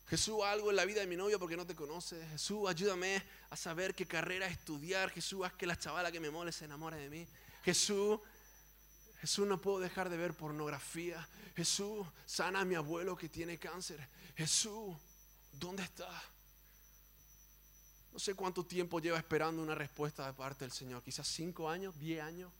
Jesús, 0.07 0.43
algo 0.43 0.71
en 0.71 0.75
la 0.75 0.85
vida 0.85 1.01
de 1.01 1.07
mi 1.07 1.15
novia 1.15 1.37
porque 1.37 1.55
no 1.55 1.67
te 1.67 1.75
conoce. 1.75 2.25
Jesús, 2.29 2.67
ayúdame 2.67 3.21
a 3.51 3.55
saber 3.55 3.93
qué 3.93 4.07
carrera 4.07 4.47
estudiar. 4.47 5.11
Jesús, 5.11 5.45
haz 5.45 5.53
que 5.53 5.67
la 5.67 5.77
chavala 5.77 6.11
que 6.11 6.19
me 6.19 6.31
mole 6.31 6.51
se 6.51 6.65
enamore 6.65 6.97
de 6.97 7.09
mí. 7.09 7.27
Jesús, 7.63 8.19
Jesús, 9.21 9.47
no 9.47 9.61
puedo 9.61 9.79
dejar 9.79 10.09
de 10.09 10.17
ver 10.17 10.33
pornografía. 10.33 11.27
Jesús, 11.55 12.07
sana 12.25 12.61
a 12.61 12.65
mi 12.65 12.73
abuelo 12.73 13.15
que 13.15 13.29
tiene 13.29 13.59
cáncer. 13.59 14.07
Jesús, 14.35 14.97
¿dónde 15.51 15.83
está? 15.83 16.09
No 18.11 18.17
sé 18.17 18.33
cuánto 18.33 18.65
tiempo 18.65 18.99
lleva 18.99 19.19
esperando 19.19 19.61
una 19.61 19.75
respuesta 19.75 20.25
de 20.25 20.33
parte 20.33 20.65
del 20.65 20.71
Señor. 20.71 21.03
Quizás 21.03 21.27
cinco 21.27 21.69
años, 21.69 21.99
diez 21.99 22.21
años. 22.21 22.51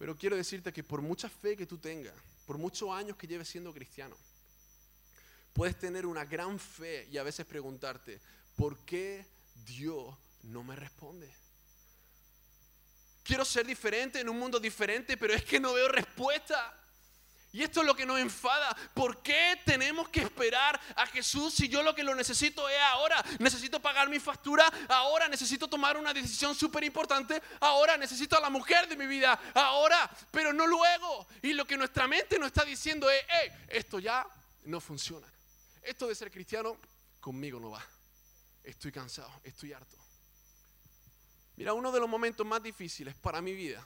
Pero 0.00 0.16
quiero 0.16 0.34
decirte 0.34 0.72
que 0.72 0.82
por 0.82 1.02
mucha 1.02 1.28
fe 1.28 1.54
que 1.54 1.66
tú 1.66 1.76
tengas, 1.76 2.14
por 2.46 2.56
muchos 2.56 2.88
años 2.88 3.18
que 3.18 3.26
lleves 3.26 3.50
siendo 3.50 3.70
cristiano, 3.70 4.16
puedes 5.52 5.78
tener 5.78 6.06
una 6.06 6.24
gran 6.24 6.58
fe 6.58 7.06
y 7.12 7.18
a 7.18 7.22
veces 7.22 7.44
preguntarte, 7.44 8.18
¿por 8.56 8.78
qué 8.86 9.26
Dios 9.54 10.16
no 10.44 10.64
me 10.64 10.74
responde? 10.74 11.30
Quiero 13.22 13.44
ser 13.44 13.66
diferente 13.66 14.18
en 14.20 14.30
un 14.30 14.38
mundo 14.38 14.58
diferente, 14.58 15.18
pero 15.18 15.34
es 15.34 15.44
que 15.44 15.60
no 15.60 15.74
veo 15.74 15.88
respuesta. 15.88 16.79
Y 17.52 17.62
esto 17.62 17.80
es 17.80 17.86
lo 17.86 17.96
que 17.96 18.06
nos 18.06 18.20
enfada. 18.20 18.76
¿Por 18.94 19.22
qué 19.22 19.60
tenemos 19.64 20.08
que 20.08 20.20
esperar 20.20 20.80
a 20.94 21.06
Jesús 21.06 21.52
si 21.52 21.68
yo 21.68 21.82
lo 21.82 21.94
que 21.94 22.04
lo 22.04 22.14
necesito 22.14 22.68
es 22.68 22.78
ahora? 22.80 23.24
Necesito 23.40 23.80
pagar 23.80 24.08
mi 24.08 24.20
factura 24.20 24.70
ahora, 24.88 25.26
necesito 25.26 25.68
tomar 25.68 25.96
una 25.96 26.14
decisión 26.14 26.54
súper 26.54 26.84
importante 26.84 27.42
ahora, 27.60 27.96
necesito 27.96 28.36
a 28.36 28.40
la 28.40 28.50
mujer 28.50 28.88
de 28.88 28.96
mi 28.96 29.06
vida 29.06 29.38
ahora, 29.54 30.08
pero 30.30 30.52
no 30.52 30.66
luego. 30.66 31.26
Y 31.42 31.52
lo 31.52 31.66
que 31.66 31.76
nuestra 31.76 32.06
mente 32.06 32.38
nos 32.38 32.48
está 32.48 32.64
diciendo 32.64 33.10
es, 33.10 33.24
hey, 33.28 33.50
esto 33.68 33.98
ya 33.98 34.24
no 34.64 34.80
funciona. 34.80 35.26
Esto 35.82 36.06
de 36.06 36.14
ser 36.14 36.30
cristiano 36.30 36.76
conmigo 37.20 37.58
no 37.58 37.70
va. 37.70 37.84
Estoy 38.62 38.92
cansado, 38.92 39.32
estoy 39.42 39.72
harto. 39.72 39.96
Mira, 41.56 41.74
uno 41.74 41.90
de 41.90 41.98
los 41.98 42.08
momentos 42.08 42.46
más 42.46 42.62
difíciles 42.62 43.14
para 43.16 43.42
mi 43.42 43.54
vida 43.54 43.84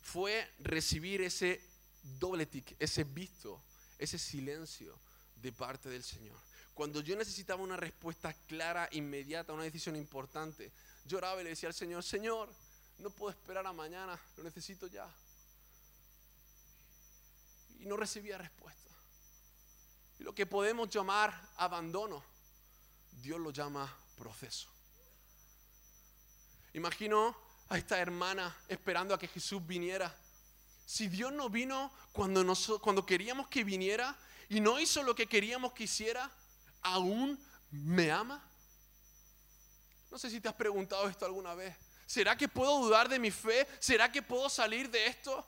fue 0.00 0.50
recibir 0.60 1.20
ese 1.20 1.62
doble 2.02 2.46
tic, 2.46 2.76
ese 2.78 3.04
visto, 3.04 3.62
ese 3.98 4.18
silencio 4.18 4.98
de 5.36 5.52
parte 5.52 5.88
del 5.88 6.02
Señor. 6.02 6.36
cuando 6.74 7.00
yo 7.00 7.16
necesitaba 7.16 7.60
una 7.60 7.76
respuesta 7.76 8.32
clara, 8.46 8.88
inmediata, 8.92 9.52
una 9.52 9.64
decisión 9.64 9.96
importante, 9.96 10.70
lloraba 11.04 11.40
y 11.40 11.44
le 11.44 11.50
decía 11.50 11.68
al 11.68 11.74
Señor, 11.74 12.04
Señor, 12.04 12.48
no 12.98 13.10
puedo 13.10 13.30
esperar 13.30 13.66
a 13.66 13.72
mañana, 13.72 14.16
lo 14.36 14.44
necesito 14.44 14.86
ya. 14.86 15.08
Y 17.80 17.86
no 17.86 17.96
recibía 17.96 18.38
respuesta. 18.38 18.90
Lo 20.20 20.32
que 20.32 20.46
podemos 20.46 20.88
llamar 20.88 21.34
abandono, 21.56 22.22
Dios 23.10 23.40
lo 23.40 23.50
llama 23.50 23.92
proceso. 24.16 24.68
Imagino 26.74 27.36
a 27.68 27.78
esta 27.78 27.98
hermana 27.98 28.56
esperando 28.68 29.14
a 29.14 29.18
que 29.18 29.28
Jesús 29.28 29.64
viniera. 29.66 30.14
Si 30.88 31.06
Dios 31.06 31.30
no 31.34 31.50
vino 31.50 31.92
cuando, 32.12 32.42
cuando 32.80 33.04
queríamos 33.04 33.46
que 33.48 33.62
viniera 33.62 34.16
y 34.48 34.58
no 34.58 34.80
hizo 34.80 35.02
lo 35.02 35.14
que 35.14 35.26
queríamos 35.26 35.74
que 35.74 35.84
hiciera, 35.84 36.30
¿aún 36.80 37.38
me 37.70 38.10
ama? 38.10 38.42
No 40.10 40.18
sé 40.18 40.30
si 40.30 40.40
te 40.40 40.48
has 40.48 40.54
preguntado 40.54 41.06
esto 41.06 41.26
alguna 41.26 41.54
vez. 41.54 41.76
¿Será 42.06 42.38
que 42.38 42.48
puedo 42.48 42.78
dudar 42.78 43.10
de 43.10 43.18
mi 43.18 43.30
fe? 43.30 43.68
¿Será 43.78 44.10
que 44.10 44.22
puedo 44.22 44.48
salir 44.48 44.90
de 44.90 45.08
esto? 45.08 45.46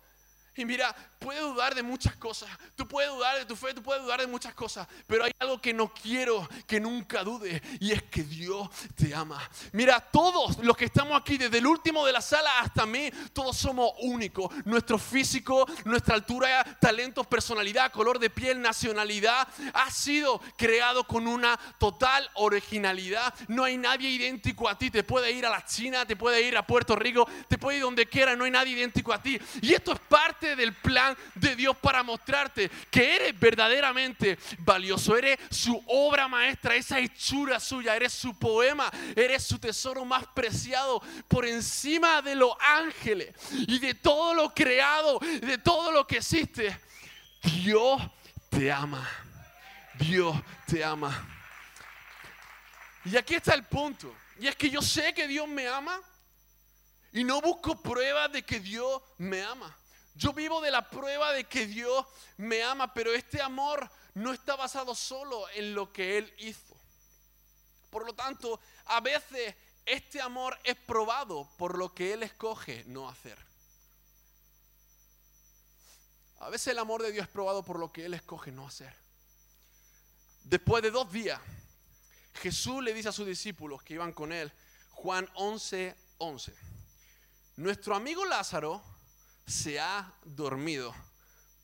Y 0.56 0.66
mira, 0.66 0.94
puedes 1.20 1.42
dudar 1.42 1.74
de 1.74 1.82
muchas 1.82 2.16
cosas. 2.16 2.48
Tú 2.74 2.88
puedes 2.88 3.10
dudar 3.10 3.38
de 3.38 3.44
tu 3.44 3.54
fe, 3.54 3.74
tú 3.74 3.82
puedes 3.82 4.02
dudar 4.02 4.20
de 4.20 4.26
muchas 4.26 4.54
cosas. 4.54 4.88
Pero 5.06 5.24
hay 5.24 5.32
algo 5.38 5.60
que 5.60 5.72
no 5.72 5.92
quiero 5.92 6.48
que 6.66 6.80
nunca 6.80 7.22
dude. 7.22 7.62
Y 7.78 7.92
es 7.92 8.02
que 8.04 8.22
Dios 8.24 8.68
te 8.96 9.14
ama. 9.14 9.40
Mira, 9.72 10.00
todos 10.00 10.58
los 10.64 10.76
que 10.76 10.86
estamos 10.86 11.20
aquí, 11.20 11.36
desde 11.36 11.58
el 11.58 11.66
último 11.66 12.06
de 12.06 12.12
la 12.12 12.22
sala 12.22 12.60
hasta 12.60 12.86
mí, 12.86 13.10
todos 13.32 13.56
somos 13.56 13.92
únicos. 14.00 14.50
Nuestro 14.64 14.98
físico, 14.98 15.66
nuestra 15.84 16.14
altura, 16.14 16.64
talentos, 16.80 17.26
personalidad, 17.26 17.92
color 17.92 18.18
de 18.18 18.30
piel, 18.30 18.60
nacionalidad, 18.60 19.46
ha 19.74 19.90
sido 19.90 20.40
creado 20.56 21.04
con 21.04 21.28
una 21.28 21.58
total 21.78 22.28
originalidad. 22.34 23.34
No 23.48 23.64
hay 23.64 23.76
nadie 23.76 24.08
idéntico 24.08 24.68
a 24.68 24.78
ti. 24.78 24.90
Te 24.90 25.04
puede 25.04 25.32
ir 25.32 25.44
a 25.44 25.50
la 25.50 25.64
China, 25.66 26.06
te 26.06 26.16
puede 26.16 26.40
ir 26.40 26.56
a 26.56 26.66
Puerto 26.66 26.96
Rico, 26.96 27.28
te 27.46 27.58
puede 27.58 27.76
ir 27.76 27.82
donde 27.82 28.06
quiera. 28.06 28.34
No 28.34 28.44
hay 28.44 28.50
nadie 28.50 28.72
idéntico 28.72 29.12
a 29.12 29.20
ti. 29.20 29.38
Y 29.60 29.74
esto 29.74 29.92
es 29.92 30.00
parte 30.00 30.56
del 30.56 30.72
plan 30.72 31.09
de 31.34 31.56
Dios 31.56 31.76
para 31.76 32.02
mostrarte 32.02 32.70
que 32.90 33.16
eres 33.16 33.38
verdaderamente 33.38 34.38
valioso. 34.58 35.16
Eres 35.16 35.38
su 35.50 35.82
obra 35.86 36.28
maestra, 36.28 36.74
esa 36.74 36.98
hechura 36.98 37.60
suya, 37.60 37.96
eres 37.96 38.12
su 38.12 38.38
poema, 38.38 38.90
eres 39.16 39.44
su 39.44 39.58
tesoro 39.58 40.04
más 40.04 40.26
preciado 40.34 41.02
por 41.28 41.46
encima 41.46 42.22
de 42.22 42.34
los 42.34 42.52
ángeles 42.60 43.34
y 43.52 43.78
de 43.78 43.94
todo 43.94 44.34
lo 44.34 44.54
creado, 44.54 45.18
de 45.18 45.58
todo 45.58 45.92
lo 45.92 46.06
que 46.06 46.18
existe. 46.18 46.78
Dios 47.42 48.02
te 48.48 48.70
ama. 48.70 49.08
Dios 49.98 50.36
te 50.66 50.82
ama. 50.82 51.26
Y 53.04 53.16
aquí 53.16 53.34
está 53.34 53.54
el 53.54 53.64
punto. 53.64 54.14
Y 54.38 54.46
es 54.46 54.56
que 54.56 54.70
yo 54.70 54.80
sé 54.80 55.12
que 55.14 55.26
Dios 55.26 55.46
me 55.46 55.68
ama 55.68 56.00
y 57.12 57.24
no 57.24 57.40
busco 57.40 57.80
pruebas 57.80 58.32
de 58.32 58.42
que 58.42 58.60
Dios 58.60 59.02
me 59.18 59.42
ama. 59.42 59.76
Yo 60.20 60.34
vivo 60.34 60.60
de 60.60 60.70
la 60.70 60.86
prueba 60.90 61.32
de 61.32 61.44
que 61.44 61.66
Dios 61.66 62.04
me 62.36 62.62
ama, 62.62 62.92
pero 62.92 63.10
este 63.14 63.40
amor 63.40 63.90
no 64.12 64.34
está 64.34 64.54
basado 64.54 64.94
solo 64.94 65.48
en 65.54 65.74
lo 65.74 65.94
que 65.94 66.18
Él 66.18 66.34
hizo. 66.36 66.76
Por 67.88 68.04
lo 68.04 68.14
tanto, 68.14 68.60
a 68.84 69.00
veces 69.00 69.54
este 69.86 70.20
amor 70.20 70.58
es 70.62 70.76
probado 70.76 71.50
por 71.56 71.78
lo 71.78 71.94
que 71.94 72.12
Él 72.12 72.22
escoge 72.22 72.84
no 72.86 73.08
hacer. 73.08 73.38
A 76.40 76.50
veces 76.50 76.66
el 76.66 76.80
amor 76.80 77.02
de 77.02 77.12
Dios 77.12 77.24
es 77.24 77.32
probado 77.32 77.64
por 77.64 77.78
lo 77.78 77.90
que 77.90 78.04
Él 78.04 78.12
escoge 78.12 78.52
no 78.52 78.66
hacer. 78.66 78.94
Después 80.44 80.82
de 80.82 80.90
dos 80.90 81.10
días, 81.10 81.40
Jesús 82.34 82.84
le 82.84 82.92
dice 82.92 83.08
a 83.08 83.12
sus 83.12 83.26
discípulos 83.26 83.82
que 83.82 83.94
iban 83.94 84.12
con 84.12 84.32
Él, 84.32 84.52
Juan 84.90 85.26
11, 85.32 85.96
11, 86.18 86.54
nuestro 87.56 87.96
amigo 87.96 88.26
Lázaro 88.26 88.99
se 89.50 89.80
ha 89.80 90.12
dormido, 90.24 90.94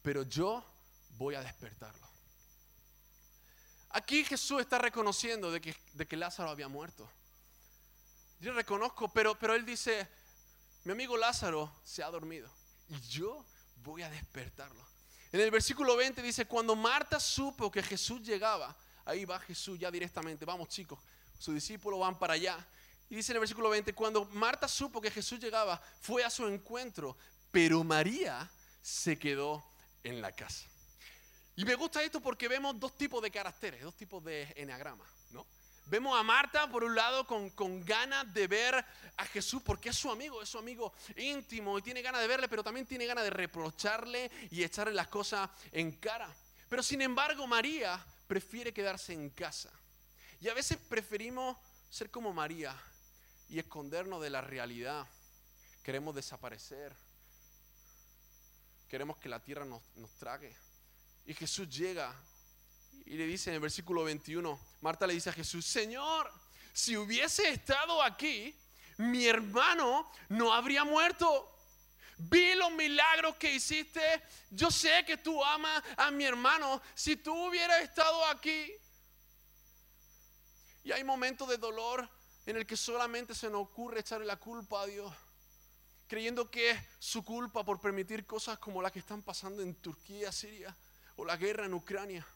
pero 0.03 0.23
yo 0.23 0.65
voy 1.11 1.35
a 1.35 1.43
despertarlo. 1.43 2.07
Aquí 3.91 4.25
Jesús 4.25 4.61
está 4.61 4.79
reconociendo 4.79 5.51
de 5.51 5.61
que, 5.61 5.75
de 5.95 6.07
que 6.07 6.17
Lázaro 6.17 6.51
había 6.51 6.69
muerto. 6.69 7.11
Yo 8.41 8.53
reconozco, 8.53 9.09
pero, 9.13 9.39
pero 9.39 9.55
él 9.55 9.65
dice, 9.65 10.07
mi 10.85 10.93
amigo 10.93 11.17
Lázaro 11.17 11.73
se 11.83 12.03
ha 12.03 12.11
dormido 12.11 12.51
y 12.89 13.01
yo 13.09 13.45
voy 13.77 14.03
a 14.03 14.11
despertarlo. 14.11 14.87
En 15.33 15.41
el 15.41 15.51
versículo 15.51 15.97
20 15.97 16.21
dice, 16.23 16.45
cuando 16.47 16.77
Marta 16.77 17.19
supo 17.19 17.71
que 17.71 17.83
Jesús 17.83 18.23
llegaba, 18.23 18.77
ahí 19.05 19.25
va 19.25 19.39
Jesús 19.41 19.79
ya 19.79 19.91
directamente, 19.91 20.45
vamos 20.45 20.69
chicos, 20.69 20.99
sus 21.39 21.55
discípulos 21.55 22.01
van 22.01 22.19
para 22.19 22.35
allá. 22.35 22.59
Y 23.09 23.15
dice 23.15 23.33
en 23.33 23.37
el 23.37 23.41
versículo 23.41 23.71
20, 23.71 23.95
cuando 23.95 24.25
Marta 24.27 24.69
supo 24.69 25.01
que 25.01 25.11
Jesús 25.11 25.39
llegaba, 25.39 25.81
fue 26.01 26.25
a 26.25 26.31
su 26.31 26.47
encuentro, 26.47 27.17
pero 27.57 27.83
María 27.83 28.51
se 28.83 29.19
quedó 29.19 29.65
en 30.05 30.21
la 30.21 30.31
casa. 30.31 30.67
Y 31.55 31.65
me 31.65 31.75
gusta 31.75 32.03
esto 32.03 32.21
porque 32.21 32.49
vemos 32.49 32.79
dos 32.79 32.99
tipos 32.99 33.23
de 33.23 33.31
caracteres, 33.31 33.83
dos 33.83 33.97
tipos 33.97 34.23
de 34.23 34.53
eneagrama, 34.57 35.07
¿no? 35.31 35.47
Vemos 35.87 36.21
a 36.21 36.23
Marta, 36.23 36.69
por 36.69 36.85
un 36.85 36.95
lado, 36.95 37.27
con, 37.27 37.49
con, 37.49 37.83
ganas 37.83 38.31
de 38.35 38.47
ver 38.47 38.85
a 39.17 39.25
Jesús, 39.25 39.63
porque 39.63 39.89
es 39.89 39.97
su 39.97 40.11
amigo, 40.11 40.43
es 40.43 40.51
su 40.51 40.59
amigo 40.59 40.93
íntimo 41.17 41.79
y 41.79 41.83
tiene 41.83 42.03
ganas 42.03 42.21
de 42.21 42.27
verle, 42.27 42.47
pero 42.47 42.63
también 42.63 42.85
tiene 42.85 43.07
ganas 43.07 43.25
de 43.25 43.31
reprocharle 43.31 44.31
y 44.51 44.63
echarle 44.63 44.93
las 44.93 45.09
cosas 45.09 45.49
en 45.73 45.93
cara. 45.93 46.29
Pero 46.69 46.83
sin 46.83 47.01
embargo, 47.01 47.47
María 47.47 47.99
prefiere 48.27 48.75
quedarse 48.75 49.15
en 49.15 49.31
casa. 49.31 49.71
Y 50.43 50.51
a 50.51 50.53
veces 50.53 50.77
preferimos 50.77 51.57
ser 51.89 52.11
como 52.11 52.35
María 52.35 52.79
y 53.49 53.59
escondernos 53.59 54.21
de 54.21 54.29
la 54.29 54.43
realidad. 54.43 55.07
Queremos 55.83 56.15
desaparecer 56.15 57.06
queremos 58.89 59.17
que 59.19 59.29
la 59.29 59.41
tierra 59.41 59.65
nos, 59.65 59.83
trague. 60.19 60.57
Y 61.25 61.35
Jesús 61.35 61.69
llega 61.69 62.15
y 63.05 63.17
le 63.17 63.27
dice 63.27 63.51
en 63.51 63.55
el 63.55 63.61
versículo 63.61 64.05
21, 64.05 64.59
Marta 64.81 65.07
le 65.07 65.15
dice 65.15 65.31
a 65.31 65.33
Jesús, 65.33 65.67
Señor, 65.67 66.31
si 66.73 66.97
hubiese 66.97 67.49
estado 67.49 68.03
aquí, 68.03 68.55
mi 68.99 69.27
hermano 69.27 70.11
no 70.29 70.53
habría 70.53 70.85
muerto. 70.85 71.53
Vi 72.19 72.55
los 72.55 72.71
milagros 72.73 73.37
que 73.37 73.53
hiciste. 73.53 74.23
Yo 74.51 74.71
sé 74.71 75.05
que 75.05 75.19
tú 75.19 75.45
amas 75.45 75.83
a 75.97 76.11
mi 76.11 76.25
hermano. 76.25 76.81
Si 76.95 77.17
tú 77.17 77.49
hubieras 77.49 77.83
estado 77.83 78.25
aquí. 78.27 78.73
Y 80.83 80.93
hay 80.93 81.05
momentos 81.05 81.49
de 81.49 81.59
dolor 81.59 82.09
en 82.47 82.57
el 82.57 82.67
que 82.67 82.77
solamente 82.77 83.35
se 83.35 83.51
nos 83.51 83.63
ocurre 83.63 84.01
echarle 84.01 84.25
la 84.25 84.37
culpa 84.37 84.83
a 84.83 84.87
Dios 84.87 85.13
creyendo 86.07 86.51
que 86.51 86.71
es 86.71 86.79
su 86.99 87.25
culpa 87.25 87.65
por 87.65 87.81
permitir 87.81 88.27
cosas 88.27 88.59
como 88.59 88.81
las 88.83 88.93
que 88.93 89.01
están 89.01 89.23
pasando 89.23 89.63
en 89.63 89.75
Turquía, 89.75 90.33
Siria 90.33 90.75
o 91.17 91.25
la 91.25 91.37
guerra 91.37 91.67
en 91.67 91.75
Ucrania. 91.75 92.27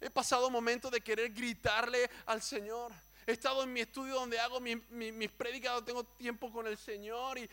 He 0.00 0.10
pasado 0.10 0.50
momentos 0.50 0.90
de 0.90 1.00
querer 1.00 1.32
gritarle 1.32 2.10
al 2.26 2.42
Señor. 2.42 2.92
He 3.26 3.32
estado 3.32 3.64
en 3.64 3.72
mi 3.72 3.80
estudio 3.80 4.14
donde 4.14 4.38
hago 4.38 4.60
mis, 4.60 4.78
mis, 4.90 5.30
prédicas, 5.30 5.84
tengo 5.84 6.04
tiempo 6.04 6.52
con 6.52 6.66
el 6.66 6.76
Señor 6.76 7.38
y, 7.38 7.48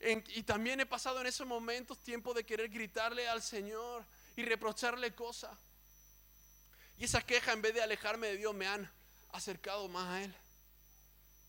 y 0.00 0.42
también 0.42 0.80
he 0.80 0.86
pasado 0.86 1.20
en 1.20 1.26
esos 1.26 1.46
momentos 1.46 2.02
tiempo 2.02 2.34
de 2.34 2.44
querer 2.44 2.68
gritarle 2.70 3.28
al 3.28 3.42
Señor 3.42 4.04
y 4.34 4.42
reprocharle 4.42 5.14
cosas. 5.14 5.56
Y 6.98 7.04
esas 7.04 7.24
quejas 7.24 7.54
en 7.54 7.62
vez 7.62 7.74
de 7.74 7.82
alejarme 7.82 8.28
de 8.28 8.36
Dios 8.36 8.54
me 8.54 8.66
han 8.66 8.90
acercado 9.32 9.88
más 9.88 10.08
a 10.08 10.22
Él. 10.22 10.34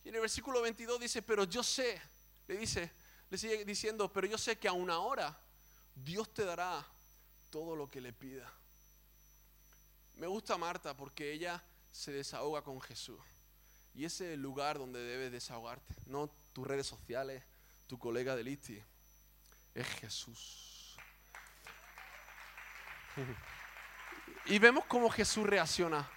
Y 0.04 0.10
en 0.10 0.16
el 0.16 0.22
versículo 0.22 0.62
22 0.62 1.00
dice, 1.00 1.22
pero 1.22 1.46
yo 1.46 1.64
sé, 1.64 2.02
le 2.48 2.58
dice, 2.58 2.92
le 3.34 3.40
sigue 3.40 3.66
diciendo, 3.66 4.14
pero 4.14 4.28
yo 4.28 4.38
sé 4.38 4.60
que 4.60 4.68
aún 4.68 4.92
ahora 4.92 5.36
Dios 5.96 6.32
te 6.32 6.46
dará 6.46 6.86
todo 7.50 7.76
lo 7.76 7.90
que 7.90 8.00
le 8.00 8.14
pida. 8.14 8.48
Me 10.18 10.28
gusta 10.28 10.56
Marta 10.56 10.96
porque 10.96 11.32
ella 11.32 11.64
se 11.92 12.12
desahoga 12.12 12.62
con 12.62 12.80
Jesús. 12.80 13.20
Y 13.96 14.06
ese 14.06 14.28
es 14.28 14.34
el 14.36 14.42
lugar 14.44 14.78
donde 14.78 15.00
debes 15.00 15.32
desahogarte. 15.32 15.96
No 16.06 16.30
tus 16.54 16.68
redes 16.68 16.86
sociales, 16.86 17.44
tu 17.88 17.98
colega 17.98 18.36
de 18.36 18.44
Listi. 18.44 18.80
Es 19.74 19.88
Jesús. 19.88 20.96
Y 24.46 24.60
vemos 24.60 24.86
cómo 24.86 25.10
Jesús 25.10 25.48
reacciona. 25.48 26.08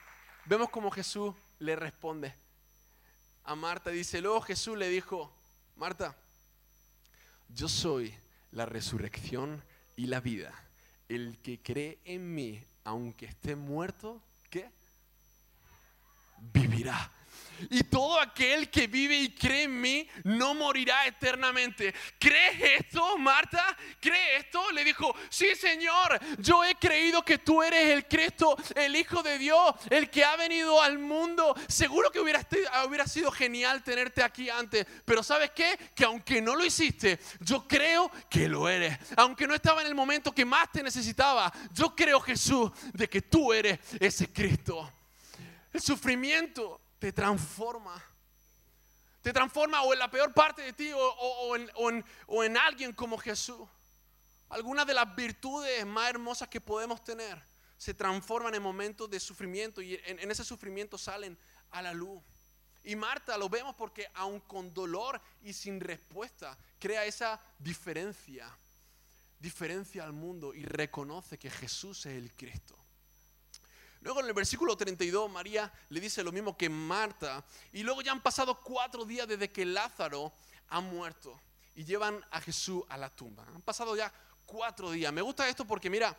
Vemos 0.44 0.68
cómo 0.68 0.90
Jesús 0.90 1.34
le 1.60 1.76
responde. 1.76 2.34
A 3.44 3.54
Marta 3.54 3.88
dice, 3.88 4.20
luego 4.20 4.42
Jesús 4.42 4.76
le 4.76 4.90
dijo, 4.90 5.34
Marta, 5.76 6.14
yo 7.48 7.68
soy 7.68 8.14
la 8.52 8.66
resurrección 8.66 9.62
y 9.96 10.06
la 10.06 10.20
vida. 10.20 10.52
El 11.08 11.38
que 11.42 11.60
cree 11.60 11.98
en 12.04 12.34
mí, 12.34 12.62
aunque 12.84 13.26
esté 13.26 13.56
muerto, 13.56 14.22
¿qué? 14.50 14.70
Vivirá. 16.52 17.10
Y 17.70 17.84
todo 17.84 18.20
aquel 18.20 18.70
que 18.70 18.86
vive 18.86 19.16
y 19.16 19.34
cree 19.34 19.64
en 19.64 19.80
mí 19.80 20.08
no 20.24 20.54
morirá 20.54 21.06
eternamente. 21.06 21.94
¿Crees 22.18 22.80
esto, 22.80 23.18
Marta? 23.18 23.76
¿Cree 24.00 24.38
esto? 24.38 24.70
Le 24.72 24.84
dijo, 24.84 25.14
sí, 25.28 25.54
Señor, 25.54 26.18
yo 26.38 26.64
he 26.64 26.74
creído 26.74 27.22
que 27.22 27.38
tú 27.38 27.62
eres 27.62 27.90
el 27.90 28.06
Cristo, 28.06 28.56
el 28.74 28.96
Hijo 28.96 29.22
de 29.22 29.38
Dios, 29.38 29.74
el 29.90 30.10
que 30.10 30.24
ha 30.24 30.36
venido 30.36 30.80
al 30.80 30.98
mundo. 30.98 31.54
Seguro 31.68 32.10
que 32.10 32.20
hubiera, 32.20 32.46
hubiera 32.86 33.06
sido 33.06 33.30
genial 33.30 33.82
tenerte 33.82 34.22
aquí 34.22 34.50
antes, 34.50 34.86
pero 35.04 35.22
¿sabes 35.22 35.50
qué? 35.50 35.78
Que 35.94 36.04
aunque 36.04 36.40
no 36.40 36.54
lo 36.54 36.64
hiciste, 36.64 37.18
yo 37.40 37.66
creo 37.66 38.10
que 38.30 38.48
lo 38.48 38.68
eres. 38.68 38.98
Aunque 39.16 39.46
no 39.46 39.54
estaba 39.54 39.80
en 39.80 39.88
el 39.88 39.94
momento 39.94 40.32
que 40.32 40.44
más 40.44 40.70
te 40.72 40.82
necesitaba, 40.82 41.52
yo 41.72 41.94
creo, 41.94 42.20
Jesús, 42.20 42.70
de 42.92 43.08
que 43.08 43.22
tú 43.22 43.52
eres 43.52 43.78
ese 44.00 44.32
Cristo. 44.32 44.90
El 45.72 45.80
sufrimiento 45.80 46.80
te 46.98 47.12
transforma. 47.12 48.02
Te 49.22 49.32
transforma 49.32 49.82
o 49.82 49.92
en 49.92 49.98
la 49.98 50.10
peor 50.10 50.32
parte 50.32 50.62
de 50.62 50.72
ti 50.72 50.90
o, 50.94 51.56
en, 52.44 52.56
alguien 52.56 52.92
como 52.92 53.18
Jesús. 53.18 53.68
Algunas 54.48 54.86
de 54.86 54.94
las 54.94 55.16
virtudes 55.16 55.84
más 55.84 56.10
hermosas 56.10 56.48
que 56.48 56.60
podemos 56.60 57.02
tener 57.02 57.42
se 57.76 57.92
transforman 57.92 58.54
en 58.54 58.62
momentos 58.62 59.10
de 59.10 59.18
sufrimiento 59.18 59.82
y 59.82 60.00
en, 60.04 60.30
ese 60.30 60.44
sufrimiento 60.44 60.96
salen 60.96 61.36
a 61.70 61.82
la 61.82 61.92
luz. 61.92 62.22
Y 62.84 62.94
Marta 62.94 63.36
lo 63.36 63.48
vemos 63.48 63.74
porque 63.74 64.06
aun 64.14 64.38
con 64.40 64.72
dolor 64.72 65.20
y 65.42 65.52
sin 65.52 65.80
respuesta, 65.80 66.56
crea 66.78 67.04
esa 67.04 67.40
diferencia, 67.58 68.56
diferencia 69.40 70.04
al 70.04 70.12
mundo 70.12 70.54
y 70.54 70.64
reconoce 70.64 71.36
que 71.36 71.50
Jesús 71.50 72.06
es 72.06 72.14
el 72.14 72.32
Cristo. 72.32 72.85
Luego 74.06 74.20
en 74.20 74.28
el 74.28 74.34
versículo 74.34 74.76
32 74.76 75.28
María 75.28 75.72
le 75.88 75.98
dice 75.98 76.22
lo 76.22 76.30
mismo 76.30 76.56
que 76.56 76.68
Marta. 76.68 77.44
Y 77.72 77.82
luego 77.82 78.02
ya 78.02 78.12
han 78.12 78.22
pasado 78.22 78.62
cuatro 78.62 79.04
días 79.04 79.26
desde 79.26 79.50
que 79.50 79.64
Lázaro 79.64 80.32
ha 80.68 80.80
muerto. 80.80 81.40
Y 81.74 81.84
llevan 81.84 82.24
a 82.30 82.40
Jesús 82.40 82.84
a 82.88 82.96
la 82.98 83.10
tumba. 83.10 83.44
Han 83.52 83.62
pasado 83.62 83.96
ya 83.96 84.12
cuatro 84.44 84.92
días. 84.92 85.12
Me 85.12 85.22
gusta 85.22 85.48
esto 85.48 85.66
porque 85.66 85.90
mira, 85.90 86.16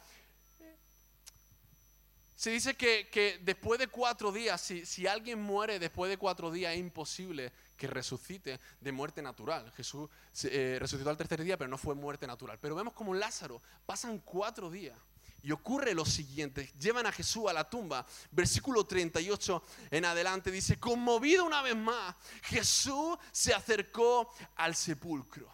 se 2.36 2.50
dice 2.50 2.76
que, 2.76 3.40
después 3.44 3.80
de 3.80 3.88
cuatro 3.88 4.34
días, 4.34 4.60
si, 4.60 5.08
alguien 5.08 5.42
muere 5.42 5.80
después 5.80 6.10
de 6.10 6.18
cuatro 6.18 6.52
días, 6.52 6.74
es 6.74 6.80
imposible 6.80 7.54
que 7.78 7.88
resucite 7.88 8.60
de 8.82 8.92
muerte 8.92 9.22
natural. 9.22 9.72
Jesús 9.78 10.10
eh, 10.44 10.76
resucitó 10.78 11.10
al 11.10 11.16
tercer 11.16 11.42
día, 11.42 11.58
pero 11.58 11.70
no 11.70 11.78
fue 11.78 11.96
muerte 11.96 12.28
natural. 12.28 12.60
Pero 12.60 12.76
vemos 12.76 12.94
como 12.94 13.14
Lázaro, 13.14 13.62
pasan 13.86 14.20
cuatro 14.20 14.70
días 14.70 15.00
y 15.48 15.52
ocurre 15.54 15.94
lo 15.94 16.06
siguiente, 16.06 16.74
llevan 16.78 17.06
a 17.06 17.12
Jesús 17.14 17.46
a 17.48 17.54
la 17.54 17.70
tumba, 17.70 18.06
versículo 18.32 18.86
38 18.86 19.64
en 19.92 20.04
adelante 20.04 20.52
dice, 20.52 20.78
conmovido 20.78 21.46
una 21.46 21.62
vez 21.62 21.78
más, 21.78 22.18
Jesús 22.44 23.18
se 23.32 23.54
acercó 23.54 24.30
al 24.58 24.76
sepulcro. 24.76 25.50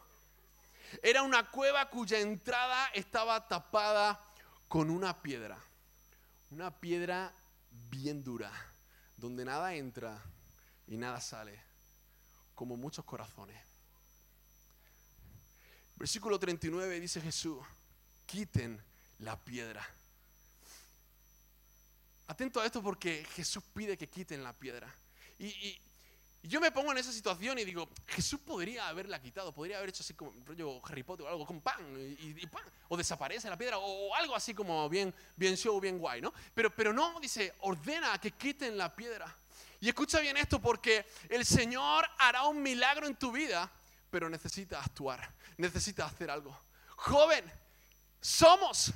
Era 1.04 1.22
una 1.22 1.48
cueva 1.48 1.88
cuya 1.92 2.18
entrada 2.18 2.88
estaba 2.96 3.48
tapada 3.48 4.20
con 4.68 4.90
una 4.90 5.22
piedra, 5.22 5.60
una 6.50 6.72
piedra 6.72 7.32
bien 7.70 8.24
dura, 8.24 8.52
donde 9.16 9.46
nada 9.46 9.76
entra 9.76 10.20
y 10.88 10.98
nada 10.98 11.22
sale, 11.22 11.62
como 12.56 12.78
muchos 12.78 13.06
corazones. 13.06 13.64
Versículo 15.98 16.40
39 16.40 17.00
dice 17.00 17.22
Jesús, 17.22 17.60
quiten 18.26 18.84
la 19.24 19.42
piedra. 19.42 19.88
Atento 22.28 22.62
a 22.62 22.66
esto 22.66 22.82
porque 22.82 23.26
Jesús 23.36 23.64
pide 23.74 23.98
que 23.98 24.10
quiten 24.10 24.44
la 24.44 24.54
piedra. 24.54 24.94
Y, 25.40 25.80
yo 26.46 26.60
me 26.60 26.74
pongo 26.74 26.92
en 26.92 26.98
esa 26.98 27.14
situación 27.14 27.58
y 27.58 27.64
digo, 27.64 27.88
Jesús 28.06 28.38
podría 28.42 28.90
haberla 28.90 29.22
quitado, 29.22 29.54
podría 29.54 29.78
haber 29.78 29.92
hecho 29.92 30.04
así 30.04 30.14
como 30.14 30.34
rollo 30.46 30.82
Harry 30.86 31.02
Potter 31.02 31.26
o 31.26 31.30
algo, 31.30 31.46
con 31.46 31.62
pan, 31.62 31.78
y, 31.98 32.36
o 32.90 32.98
desaparece 32.98 33.50
la 33.50 33.58
piedra, 33.58 33.78
o, 33.78 34.14
algo 34.14 34.36
así 34.36 34.54
como 34.54 34.90
bien, 34.90 35.14
bien 35.38 35.56
show, 35.56 35.80
bien 35.80 35.98
guay, 35.98 36.20
¿no? 36.20 36.34
Pero, 36.54 36.70
pero 36.76 36.92
no, 36.92 37.18
dice, 37.22 37.56
ordena 37.62 38.20
que 38.20 38.32
quiten 38.32 38.78
la 38.78 38.94
piedra. 38.94 39.34
Y 39.80 39.88
escucha 39.88 40.20
bien 40.20 40.36
esto 40.36 40.60
porque 40.60 41.06
el 41.30 41.46
Señor 41.46 42.06
hará 42.18 42.44
un 42.44 42.62
milagro 42.62 43.08
en 43.08 43.16
tu 43.16 43.32
vida, 43.32 43.72
pero 44.12 44.30
necesita 44.30 44.84
actuar, 44.84 45.34
necesita 45.56 46.06
hacer 46.06 46.30
algo. 46.30 46.58
Joven, 46.98 47.50
somos 48.20 48.94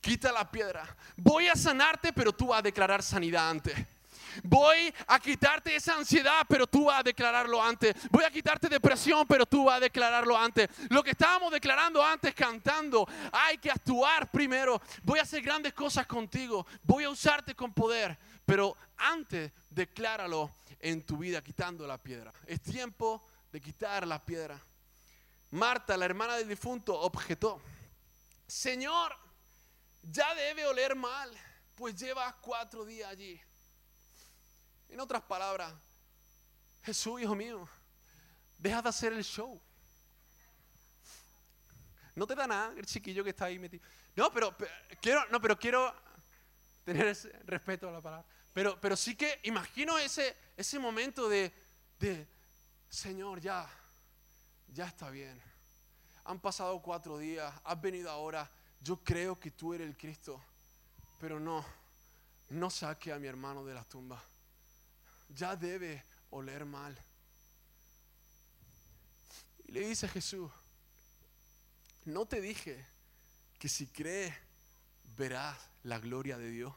quita 0.00 0.32
la 0.32 0.50
piedra. 0.50 0.96
Voy 1.16 1.48
a 1.48 1.56
sanarte, 1.56 2.12
pero 2.12 2.32
tú 2.32 2.48
vas 2.48 2.60
a 2.60 2.62
declarar 2.62 3.02
sanidad 3.02 3.50
antes. 3.50 3.76
Voy 4.42 4.92
a 5.06 5.18
quitarte 5.18 5.74
esa 5.74 5.96
ansiedad, 5.96 6.44
pero 6.48 6.66
tú 6.66 6.86
vas 6.86 7.00
a 7.00 7.02
declararlo 7.02 7.62
antes. 7.62 7.94
Voy 8.10 8.24
a 8.24 8.30
quitarte 8.30 8.68
depresión, 8.68 9.26
pero 9.26 9.46
tú 9.46 9.64
vas 9.64 9.76
a 9.76 9.80
declararlo 9.80 10.36
antes. 10.36 10.68
Lo 10.90 11.02
que 11.02 11.10
estábamos 11.10 11.52
declarando 11.52 12.04
antes 12.04 12.34
cantando, 12.34 13.08
hay 13.32 13.58
que 13.58 13.70
actuar 13.70 14.30
primero. 14.30 14.80
Voy 15.02 15.18
a 15.18 15.22
hacer 15.22 15.42
grandes 15.42 15.72
cosas 15.72 16.06
contigo. 16.06 16.66
Voy 16.82 17.04
a 17.04 17.10
usarte 17.10 17.54
con 17.54 17.72
poder, 17.72 18.16
pero 18.44 18.76
antes 18.96 19.52
decláralo 19.70 20.50
en 20.80 21.04
tu 21.04 21.16
vida 21.18 21.42
quitando 21.42 21.86
la 21.86 21.98
piedra. 21.98 22.32
Es 22.46 22.60
tiempo 22.60 23.22
de 23.52 23.60
quitar 23.60 24.06
la 24.06 24.24
piedra. 24.24 24.60
Marta, 25.52 25.96
la 25.96 26.04
hermana 26.04 26.36
del 26.36 26.48
difunto, 26.48 26.98
objetó. 26.98 27.60
Señor, 28.46 29.16
ya 30.10 30.34
debe 30.34 30.66
oler 30.66 30.94
mal, 30.94 31.30
pues 31.74 31.94
lleva 31.96 32.34
cuatro 32.40 32.84
días 32.84 33.10
allí. 33.10 33.40
En 34.88 35.00
otras 35.00 35.22
palabras, 35.22 35.72
Jesús, 36.82 37.20
hijo 37.20 37.34
mío, 37.34 37.68
deja 38.58 38.80
de 38.80 38.88
hacer 38.88 39.12
el 39.12 39.24
show. 39.24 39.60
No 42.14 42.26
te 42.26 42.34
da 42.34 42.46
nada 42.46 42.72
el 42.76 42.86
chiquillo 42.86 43.22
que 43.22 43.30
está 43.30 43.46
ahí 43.46 43.58
metido. 43.58 43.84
No, 44.14 44.32
pero, 44.32 44.54
quiero, 45.00 45.26
no, 45.30 45.40
pero 45.40 45.58
quiero 45.58 45.94
tener 46.84 47.08
ese 47.08 47.28
respeto 47.44 47.88
a 47.88 47.92
la 47.92 48.00
palabra. 48.00 48.26
Pero, 48.54 48.80
pero 48.80 48.96
sí 48.96 49.14
que 49.14 49.40
imagino 49.42 49.98
ese, 49.98 50.34
ese 50.56 50.78
momento 50.78 51.28
de, 51.28 51.52
de, 51.98 52.26
Señor, 52.88 53.40
ya, 53.40 53.68
ya 54.68 54.86
está 54.86 55.10
bien. 55.10 55.42
Han 56.24 56.40
pasado 56.40 56.80
cuatro 56.80 57.18
días, 57.18 57.52
has 57.64 57.80
venido 57.80 58.10
ahora, 58.10 58.50
yo 58.86 59.02
creo 59.02 59.40
que 59.40 59.50
tú 59.50 59.74
eres 59.74 59.88
el 59.88 59.96
Cristo, 59.96 60.40
pero 61.18 61.40
no, 61.40 61.66
no 62.50 62.70
saque 62.70 63.12
a 63.12 63.18
mi 63.18 63.26
hermano 63.26 63.64
de 63.64 63.74
la 63.74 63.82
tumba. 63.82 64.22
Ya 65.30 65.56
debe 65.56 66.04
oler 66.30 66.64
mal. 66.64 66.96
Y 69.64 69.72
le 69.72 69.80
dice 69.88 70.06
Jesús, 70.06 70.52
no 72.04 72.26
te 72.26 72.40
dije 72.40 72.86
que 73.58 73.68
si 73.68 73.88
crees 73.88 74.32
verás 75.16 75.58
la 75.82 75.98
gloria 75.98 76.38
de 76.38 76.48
Dios. 76.48 76.72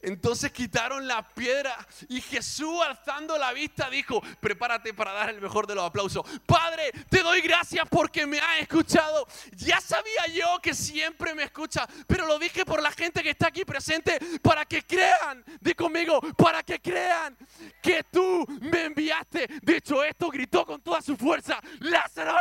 Entonces 0.00 0.52
quitaron 0.52 1.08
la 1.08 1.26
piedra 1.28 1.76
y 2.08 2.20
Jesús 2.20 2.80
alzando 2.86 3.36
la 3.36 3.52
vista 3.52 3.90
dijo, 3.90 4.22
prepárate 4.40 4.94
para 4.94 5.12
dar 5.12 5.30
el 5.30 5.40
mejor 5.40 5.66
de 5.66 5.74
los 5.74 5.84
aplausos. 5.84 6.24
Padre, 6.46 6.92
te 7.08 7.22
doy 7.22 7.40
gracias 7.40 7.84
porque 7.90 8.24
me 8.24 8.38
has 8.38 8.60
escuchado. 8.60 9.26
Ya 9.52 9.80
sabía 9.80 10.26
yo 10.32 10.60
que 10.62 10.72
siempre 10.72 11.34
me 11.34 11.44
escucha, 11.44 11.86
pero 12.06 12.26
lo 12.26 12.38
dije 12.38 12.64
por 12.64 12.80
la 12.80 12.92
gente 12.92 13.22
que 13.22 13.30
está 13.30 13.48
aquí 13.48 13.64
presente 13.64 14.18
para 14.40 14.64
que 14.64 14.82
crean, 14.82 15.44
de 15.60 15.74
conmigo, 15.74 16.20
para 16.36 16.62
que 16.62 16.80
crean 16.80 17.36
que 17.82 18.04
tú 18.04 18.46
me 18.60 18.84
enviaste. 18.84 19.48
Dicho 19.62 20.04
esto, 20.04 20.28
gritó 20.28 20.64
con 20.64 20.80
toda 20.80 21.02
su 21.02 21.16
fuerza, 21.16 21.60
Lázaro, 21.80 22.38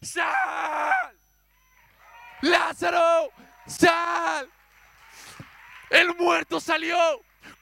sal. 0.00 1.18
Lázaro, 2.42 3.30
sal. 3.66 4.48
El 5.94 6.12
muerto 6.16 6.58
salió 6.58 6.96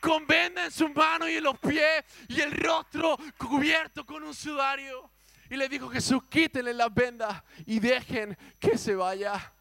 con 0.01 0.27
venda 0.27 0.65
en 0.65 0.71
sus 0.71 0.91
manos 0.95 1.29
y 1.29 1.37
en 1.37 1.45
los 1.45 1.59
pies 1.59 2.03
y 2.29 2.41
el 2.41 2.51
rostro 2.51 3.19
cubierto 3.37 4.07
con 4.07 4.23
un 4.23 4.33
sudario. 4.33 5.11
Y 5.51 5.57
le 5.57 5.69
dijo 5.69 5.91
Jesús, 5.91 6.23
quítenle 6.31 6.73
las 6.73 6.95
vendas 6.95 7.43
y 7.67 7.79
dejen 7.79 8.35
que 8.59 8.79
se 8.79 8.95
vaya. 8.95 9.52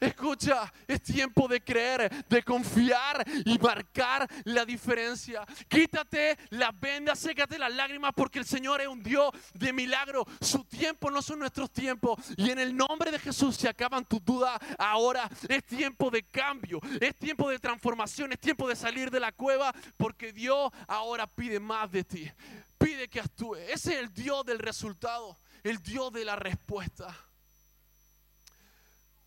Escucha, 0.00 0.72
es 0.88 1.02
tiempo 1.02 1.46
de 1.46 1.60
creer, 1.60 2.24
de 2.26 2.42
confiar 2.42 3.22
y 3.44 3.58
marcar 3.58 4.26
la 4.44 4.64
diferencia. 4.64 5.44
Quítate 5.68 6.38
las 6.48 6.78
vendas, 6.80 7.18
sécate 7.18 7.58
las 7.58 7.72
lágrimas 7.72 8.12
porque 8.16 8.38
el 8.38 8.46
Señor 8.46 8.80
es 8.80 8.88
un 8.88 9.02
Dios 9.02 9.30
de 9.52 9.74
milagro. 9.74 10.26
Su 10.40 10.64
tiempo 10.64 11.10
no 11.10 11.20
son 11.20 11.38
nuestros 11.40 11.70
tiempos. 11.70 12.18
Y 12.38 12.50
en 12.50 12.58
el 12.58 12.74
nombre 12.74 13.10
de 13.10 13.18
Jesús 13.18 13.56
se 13.56 13.68
acaban 13.68 14.06
tus 14.06 14.24
dudas 14.24 14.58
ahora. 14.78 15.28
Es 15.48 15.64
tiempo 15.64 16.10
de 16.10 16.22
cambio, 16.22 16.80
es 17.00 17.14
tiempo 17.16 17.50
de 17.50 17.58
transformación, 17.58 18.32
es 18.32 18.40
tiempo 18.40 18.68
de 18.68 18.76
salir 18.76 19.10
de 19.10 19.20
la 19.20 19.32
cueva 19.32 19.74
porque 19.98 20.32
Dios 20.32 20.72
ahora 20.88 21.26
pide 21.26 21.60
más 21.60 21.90
de 21.90 22.04
ti. 22.04 22.30
Pide 22.78 23.08
que 23.08 23.20
actúe. 23.20 23.56
Ese 23.56 23.92
es 23.92 24.00
el 24.00 24.14
Dios 24.14 24.46
del 24.46 24.58
resultado, 24.58 25.38
el 25.62 25.82
Dios 25.82 26.10
de 26.12 26.24
la 26.24 26.36
respuesta. 26.36 27.14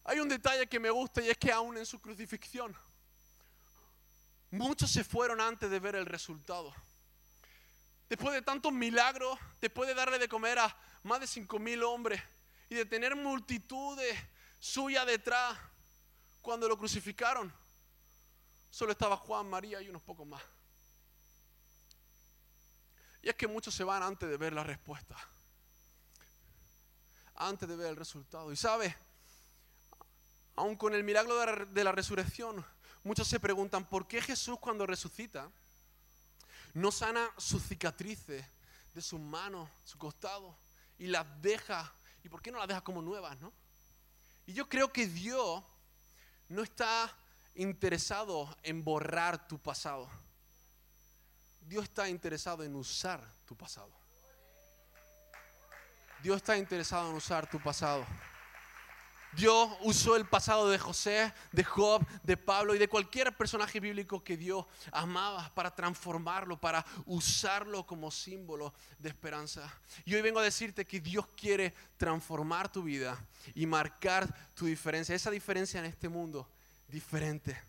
Hay 0.06 0.20
un 0.20 0.28
detalle 0.28 0.68
que 0.68 0.80
me 0.80 0.90
gusta 0.90 1.22
y 1.22 1.30
es 1.30 1.38
que 1.38 1.52
aún 1.52 1.78
en 1.78 1.86
su 1.86 2.00
crucifixión, 2.02 2.76
muchos 4.52 4.92
se 4.92 5.04
fueron 5.04 5.40
antes 5.40 5.70
de 5.70 5.80
ver 5.80 5.96
el 5.96 6.06
resultado. 6.06 6.74
después 8.10 8.34
de 8.34 8.42
tantos 8.42 8.72
milagros, 8.72 9.40
después 9.60 9.88
de 9.88 9.96
darle 9.96 10.20
de 10.20 10.28
comer 10.28 10.60
a 10.60 10.78
más 11.02 11.20
de 11.20 11.26
cinco 11.26 11.58
mil 11.58 11.82
hombres 11.84 12.22
y 12.70 12.76
de 12.76 12.86
tener 12.86 13.16
multitudes 13.16 14.16
suyas 14.60 15.06
detrás, 15.08 15.58
cuando 16.42 16.68
lo 16.68 16.78
crucificaron, 16.78 17.52
solo 18.70 18.92
estaba 18.92 19.18
Juan, 19.18 19.50
María 19.50 19.82
y 19.82 19.90
unos 19.90 20.02
pocos 20.02 20.28
más. 20.28 20.44
Y 23.22 23.30
es 23.30 23.36
que 23.36 23.48
muchos 23.48 23.74
se 23.74 23.84
van 23.84 24.04
antes 24.04 24.30
de 24.30 24.38
ver 24.38 24.54
la 24.54 24.64
respuesta, 24.64 25.16
antes 27.36 27.68
de 27.68 27.76
ver 27.76 27.88
el 27.88 27.96
resultado. 27.96 28.52
Y 28.52 28.58
sabe, 28.58 28.96
aun 30.56 30.76
con 30.76 30.94
el 30.94 31.04
milagro 31.04 31.66
de 31.68 31.84
la 31.84 31.92
resurrección, 31.92 32.66
muchos 33.04 33.28
se 33.28 33.40
preguntan, 33.40 33.88
¿por 33.88 34.08
qué 34.08 34.22
Jesús 34.22 34.60
cuando 34.60 34.86
resucita 34.86 35.50
no 36.74 36.92
sana 36.92 37.32
sus 37.38 37.64
cicatrices 37.64 38.46
de 38.94 39.02
sus 39.02 39.20
manos, 39.20 39.70
su 39.84 39.98
costado, 39.98 40.58
y 40.98 41.08
las 41.08 41.26
deja? 41.42 41.92
¿Y 42.24 42.30
por 42.30 42.42
qué 42.42 42.52
no 42.52 42.60
las 42.60 42.68
deja 42.68 42.82
como 42.82 43.02
nuevas, 43.02 43.40
no? 43.40 43.52
Y 44.46 44.54
yo 44.54 44.68
creo 44.68 44.92
que 44.92 45.08
Dios 45.08 45.64
no 46.50 46.64
está 46.64 47.16
interesado 47.56 48.56
en 48.64 48.84
borrar 48.84 49.48
tu 49.48 49.60
pasado. 49.60 50.10
Dios 51.62 51.86
está 51.86 52.10
interesado 52.10 52.64
en 52.64 52.76
usar 52.76 53.24
tu 53.46 53.56
pasado. 53.56 53.92
Dios 56.22 56.38
está 56.38 56.58
interesado 56.58 57.10
en 57.10 57.16
usar 57.16 57.50
tu 57.50 57.60
pasado. 57.62 58.06
Dios 59.36 59.70
usó 59.82 60.16
el 60.16 60.26
pasado 60.26 60.70
de 60.70 60.78
José, 60.78 61.34
de 61.52 61.64
Job, 61.64 62.06
de 62.24 62.38
Pablo 62.38 62.76
y 62.76 62.78
de 62.78 62.88
cualquier 62.88 63.36
personaje 63.36 63.80
bíblico 63.80 64.24
que 64.24 64.38
Dios 64.38 64.66
amaba 64.92 65.52
para 65.56 65.74
transformarlo, 65.74 66.60
para 66.60 66.86
usarlo 67.06 67.86
como 67.86 68.12
símbolo 68.12 68.74
de 69.00 69.10
esperanza. 69.10 69.74
Y 70.06 70.14
hoy 70.14 70.22
vengo 70.22 70.40
a 70.40 70.44
decirte 70.44 70.86
que 70.86 71.00
Dios 71.00 71.28
quiere 71.36 71.74
transformar 71.98 72.72
tu 72.72 72.84
vida 72.84 73.18
y 73.56 73.66
marcar 73.66 74.54
tu 74.54 74.66
diferencia, 74.66 75.16
esa 75.16 75.32
diferencia 75.32 75.80
en 75.80 75.86
este 75.86 76.10
mundo 76.10 76.48
diferente. 76.88 77.60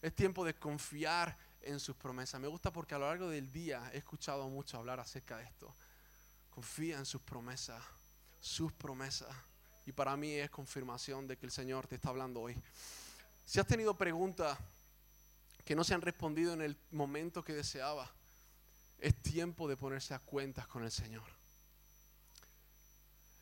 Es 0.00 0.14
tiempo 0.14 0.44
de 0.44 0.54
confiar 0.54 1.36
en 1.62 1.80
sus 1.80 1.96
promesas. 1.96 2.40
Me 2.40 2.48
gusta 2.48 2.72
porque 2.72 2.94
a 2.94 2.98
lo 2.98 3.06
largo 3.06 3.28
del 3.28 3.50
día 3.50 3.90
he 3.92 3.98
escuchado 3.98 4.48
mucho 4.48 4.78
hablar 4.78 5.00
acerca 5.00 5.36
de 5.36 5.44
esto. 5.44 5.74
Confía 6.50 6.98
en 6.98 7.06
sus 7.06 7.20
promesas, 7.22 7.82
sus 8.40 8.72
promesas. 8.72 9.34
Y 9.88 9.92
para 9.92 10.18
mí 10.18 10.34
es 10.34 10.50
confirmación 10.50 11.26
de 11.26 11.38
que 11.38 11.46
el 11.46 11.50
Señor 11.50 11.86
te 11.86 11.94
está 11.94 12.10
hablando 12.10 12.42
hoy. 12.42 12.54
Si 13.46 13.58
has 13.58 13.66
tenido 13.66 13.96
preguntas 13.96 14.58
que 15.64 15.74
no 15.74 15.82
se 15.82 15.94
han 15.94 16.02
respondido 16.02 16.52
en 16.52 16.60
el 16.60 16.76
momento 16.90 17.42
que 17.42 17.54
deseaba, 17.54 18.06
es 18.98 19.14
tiempo 19.22 19.66
de 19.66 19.78
ponerse 19.78 20.12
a 20.12 20.18
cuentas 20.18 20.66
con 20.66 20.84
el 20.84 20.90
Señor. 20.90 21.24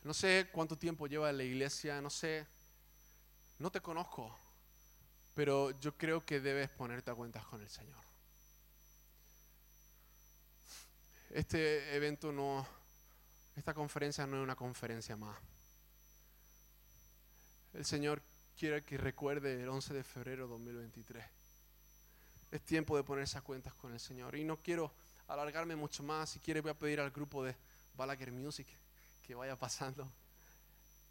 No 0.05 0.15
sé 0.15 0.49
cuánto 0.53 0.79
tiempo 0.79 1.09
lleva 1.09 1.31
en 1.31 1.39
la 1.39 1.43
iglesia, 1.43 2.01
no 2.01 2.11
sé, 2.11 2.47
no 3.59 3.73
te 3.73 3.81
conozco, 3.81 4.39
pero 5.35 5.73
yo 5.81 5.97
creo 5.97 6.25
que 6.25 6.39
debes 6.39 6.71
ponerte 6.71 7.11
a 7.11 7.17
cuentas 7.17 7.45
con 7.47 7.61
el 7.61 7.69
Señor. 7.69 8.05
Este 11.31 11.97
evento 11.97 12.31
no, 12.31 12.65
esta 13.57 13.75
conferencia 13.75 14.29
no 14.29 14.37
es 14.37 14.45
una 14.45 14.55
conferencia 14.55 15.17
más. 15.17 15.37
El 17.77 17.85
Señor 17.85 18.23
quiere 18.59 18.83
que 18.85 18.97
recuerde 18.97 19.63
el 19.63 19.69
11 19.69 19.93
de 19.93 20.03
febrero 20.03 20.45
de 20.45 20.53
2023. 20.53 21.23
Es 22.51 22.63
tiempo 22.63 22.97
de 22.97 23.05
ponerse 23.05 23.37
a 23.37 23.43
cuentas 23.43 23.75
con 23.75 23.93
el 23.93 24.01
Señor. 24.01 24.35
Y 24.35 24.45
no 24.45 24.57
quiero 24.57 24.95
alargarme 25.29 25.77
mucho 25.77 26.03
más. 26.03 26.31
Si 26.31 26.39
quiere 26.39 26.63
voy 26.63 26.71
a 26.71 26.79
pedir 26.79 27.01
al 27.01 27.11
grupo 27.11 27.45
de 27.45 27.55
Balaguer 27.95 28.33
Music 28.33 28.67
que 29.27 29.35
vaya 29.35 29.57
pasando. 29.57 30.11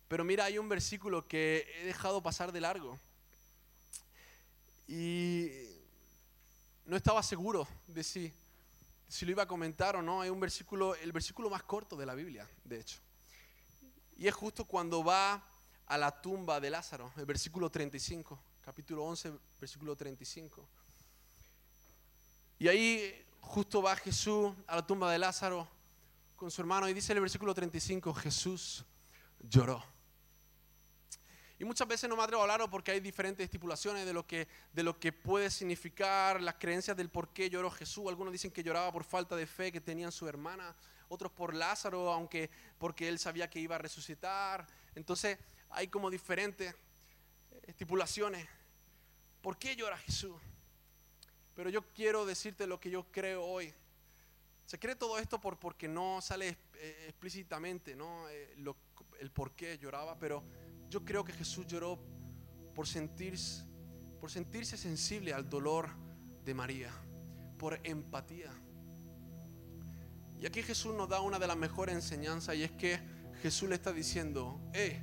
Pero 0.07 0.23
mira, 0.23 0.45
hay 0.45 0.57
un 0.57 0.67
versículo 0.67 1.27
que 1.27 1.71
he 1.75 1.85
dejado 1.85 2.23
pasar 2.23 2.51
de 2.51 2.61
largo. 2.61 2.99
Y 4.87 5.51
no 6.85 6.97
estaba 6.97 7.21
seguro 7.21 7.67
de 7.85 8.03
si, 8.03 8.33
si 9.07 9.23
lo 9.23 9.33
iba 9.33 9.43
a 9.43 9.47
comentar 9.47 9.95
o 9.97 10.01
no. 10.01 10.21
Hay 10.21 10.31
un 10.31 10.39
versículo, 10.39 10.95
el 10.95 11.11
versículo 11.11 11.47
más 11.47 11.61
corto 11.61 11.95
de 11.95 12.07
la 12.07 12.15
Biblia, 12.15 12.49
de 12.63 12.79
hecho. 12.79 12.97
Y 14.17 14.27
es 14.27 14.33
justo 14.33 14.65
cuando 14.65 15.03
va 15.03 15.47
a 15.87 15.97
la 15.97 16.21
tumba 16.21 16.59
de 16.59 16.69
Lázaro, 16.69 17.11
el 17.17 17.25
versículo 17.25 17.69
35, 17.69 18.39
capítulo 18.63 19.03
11, 19.05 19.33
versículo 19.59 19.95
35. 19.95 20.67
Y 22.59 22.67
ahí 22.67 23.25
justo 23.41 23.81
va 23.81 23.95
Jesús 23.95 24.53
a 24.67 24.77
la 24.77 24.85
tumba 24.85 25.11
de 25.11 25.19
Lázaro 25.19 25.67
con 26.35 26.49
su 26.49 26.61
hermano 26.61 26.89
y 26.89 26.93
dice 26.93 27.13
en 27.13 27.17
el 27.17 27.21
versículo 27.21 27.53
35, 27.53 28.13
Jesús 28.13 28.83
lloró. 29.39 29.83
Y 31.57 31.63
muchas 31.63 31.87
veces 31.87 32.09
no 32.09 32.17
me 32.17 32.23
atrevo 32.23 32.41
a 32.41 32.43
hablarlo 32.43 32.69
porque 32.69 32.91
hay 32.91 32.99
diferentes 32.99 33.45
estipulaciones 33.45 34.05
de 34.05 34.11
lo, 34.11 34.27
que, 34.27 34.47
de 34.73 34.83
lo 34.83 34.99
que 34.99 35.13
puede 35.13 35.49
significar 35.49 36.41
las 36.41 36.55
creencias 36.55 36.97
del 36.97 37.09
por 37.09 37.29
qué 37.29 37.49
lloró 37.49 37.71
Jesús. 37.71 38.05
Algunos 38.09 38.33
dicen 38.33 38.51
que 38.51 38.61
lloraba 38.61 38.91
por 38.91 39.05
falta 39.05 39.37
de 39.37 39.47
fe 39.47 39.71
que 39.71 39.79
tenía 39.79 40.05
en 40.05 40.11
su 40.11 40.27
hermana, 40.27 40.75
otros 41.07 41.31
por 41.31 41.53
Lázaro, 41.53 42.11
aunque 42.11 42.49
porque 42.77 43.07
él 43.07 43.19
sabía 43.19 43.49
que 43.49 43.59
iba 43.59 43.75
a 43.75 43.79
resucitar. 43.79 44.67
Entonces, 44.95 45.37
hay 45.75 45.89
como 45.89 46.09
diferentes 46.09 46.73
estipulaciones. 47.63 48.47
¿Por 49.41 49.57
qué 49.57 49.75
llora 49.75 49.97
Jesús? 49.97 50.35
Pero 51.53 51.69
yo 51.69 51.81
quiero 51.93 52.25
decirte 52.25 52.65
lo 52.65 52.79
que 52.79 52.89
yo 52.89 53.11
creo 53.11 53.43
hoy. 53.43 53.73
Se 54.65 54.79
cree 54.79 54.95
todo 54.95 55.19
esto 55.19 55.39
por, 55.39 55.59
porque 55.59 55.87
no 55.87 56.21
sale 56.21 56.57
eh, 56.75 57.05
explícitamente 57.09 57.95
¿no? 57.95 58.27
Eh, 58.29 58.55
el 59.19 59.31
por 59.31 59.51
qué 59.51 59.77
lloraba, 59.77 60.17
pero 60.17 60.43
yo 60.89 61.03
creo 61.03 61.23
que 61.23 61.33
Jesús 61.33 61.67
lloró 61.67 61.99
por 62.73 62.87
sentirse, 62.87 63.65
por 64.19 64.31
sentirse 64.31 64.77
sensible 64.77 65.33
al 65.33 65.49
dolor 65.49 65.89
de 66.45 66.53
María, 66.53 66.91
por 67.57 67.79
empatía. 67.83 68.51
Y 70.39 70.45
aquí 70.45 70.63
Jesús 70.63 70.95
nos 70.95 71.09
da 71.09 71.21
una 71.21 71.37
de 71.37 71.47
las 71.47 71.57
mejores 71.57 71.95
enseñanzas 71.95 72.55
y 72.55 72.63
es 72.63 72.71
que 72.71 72.99
Jesús 73.41 73.69
le 73.69 73.75
está 73.75 73.93
diciendo, 73.93 74.59
eh, 74.73 75.01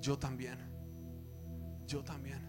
yo 0.00 0.18
también, 0.18 0.58
yo 1.86 2.02
también. 2.02 2.46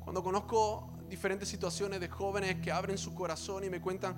Cuando 0.00 0.22
conozco 0.22 0.92
diferentes 1.08 1.48
situaciones 1.48 2.00
de 2.00 2.08
jóvenes 2.08 2.56
que 2.60 2.72
abren 2.72 2.98
su 2.98 3.14
corazón 3.14 3.64
y 3.64 3.70
me 3.70 3.80
cuentan 3.80 4.16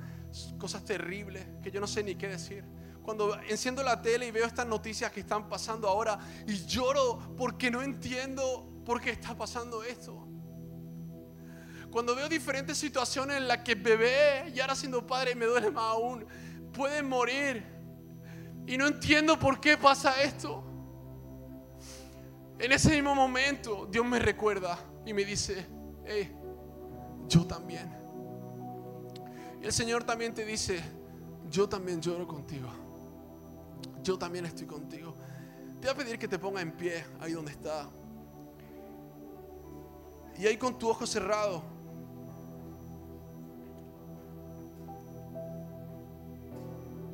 cosas 0.59 0.85
terribles 0.85 1.45
que 1.63 1.71
yo 1.71 1.81
no 1.81 1.87
sé 1.87 2.03
ni 2.03 2.15
qué 2.15 2.29
decir. 2.29 2.65
Cuando 3.03 3.39
enciendo 3.43 3.83
la 3.83 4.01
tele 4.01 4.29
y 4.29 4.31
veo 4.31 4.47
estas 4.47 4.67
noticias 4.67 5.13
que 5.13 5.21
están 5.21 5.49
pasando 5.49 5.89
ahora 5.89 6.19
y 6.47 6.65
lloro 6.65 7.35
porque 7.37 7.71
no 7.71 7.83
entiendo 7.83 8.83
por 8.85 9.01
qué 9.01 9.11
está 9.11 9.37
pasando 9.37 9.85
esto. 9.85 10.27
Cuando 11.91 12.15
veo 12.15 12.29
diferentes 12.29 12.79
situaciones 12.79 13.37
en 13.37 13.47
las 13.47 13.59
que 13.59 13.75
bebé 13.75 14.51
y 14.55 14.61
ahora 14.61 14.75
siendo 14.75 15.07
padre 15.07 15.35
me 15.35 15.45
duele 15.45 15.71
más 15.71 15.85
aún, 15.85 16.27
pueden 16.73 17.09
morir 17.09 17.65
y 18.67 18.79
no 18.79 18.87
entiendo 18.87 19.39
por 19.39 19.61
qué 19.61 19.77
pasa 19.77 20.23
esto. 20.23 20.64
En 22.59 22.73
ese 22.73 22.91
mismo 22.91 23.15
momento 23.15 23.87
Dios 23.91 24.07
me 24.07 24.19
recuerda 24.19 24.79
y 25.05 25.13
me 25.13 25.25
dice, 25.25 25.67
hey, 26.05 26.33
yo 27.29 27.47
también. 27.47 27.93
Y 29.61 29.67
el 29.67 29.73
Señor 29.73 30.05
también 30.05 30.35
te 30.35 30.45
dice, 30.45 30.81
yo 31.51 31.69
también 31.69 32.01
lloro 32.01 32.27
contigo. 32.27 32.69
Yo 34.03 34.19
también 34.19 34.45
estoy 34.47 34.67
contigo. 34.67 35.15
Te 35.81 35.89
voy 35.89 35.91
a 35.91 35.95
pedir 35.95 36.19
que 36.19 36.29
te 36.29 36.39
ponga 36.39 36.61
en 36.61 36.73
pie 36.73 37.05
ahí 37.21 37.33
donde 37.33 37.53
está. 37.53 37.89
Y 40.39 40.47
ahí 40.47 40.57
con 40.57 40.79
tu 40.79 40.89
ojo 40.89 41.07
cerrado. 41.07 41.63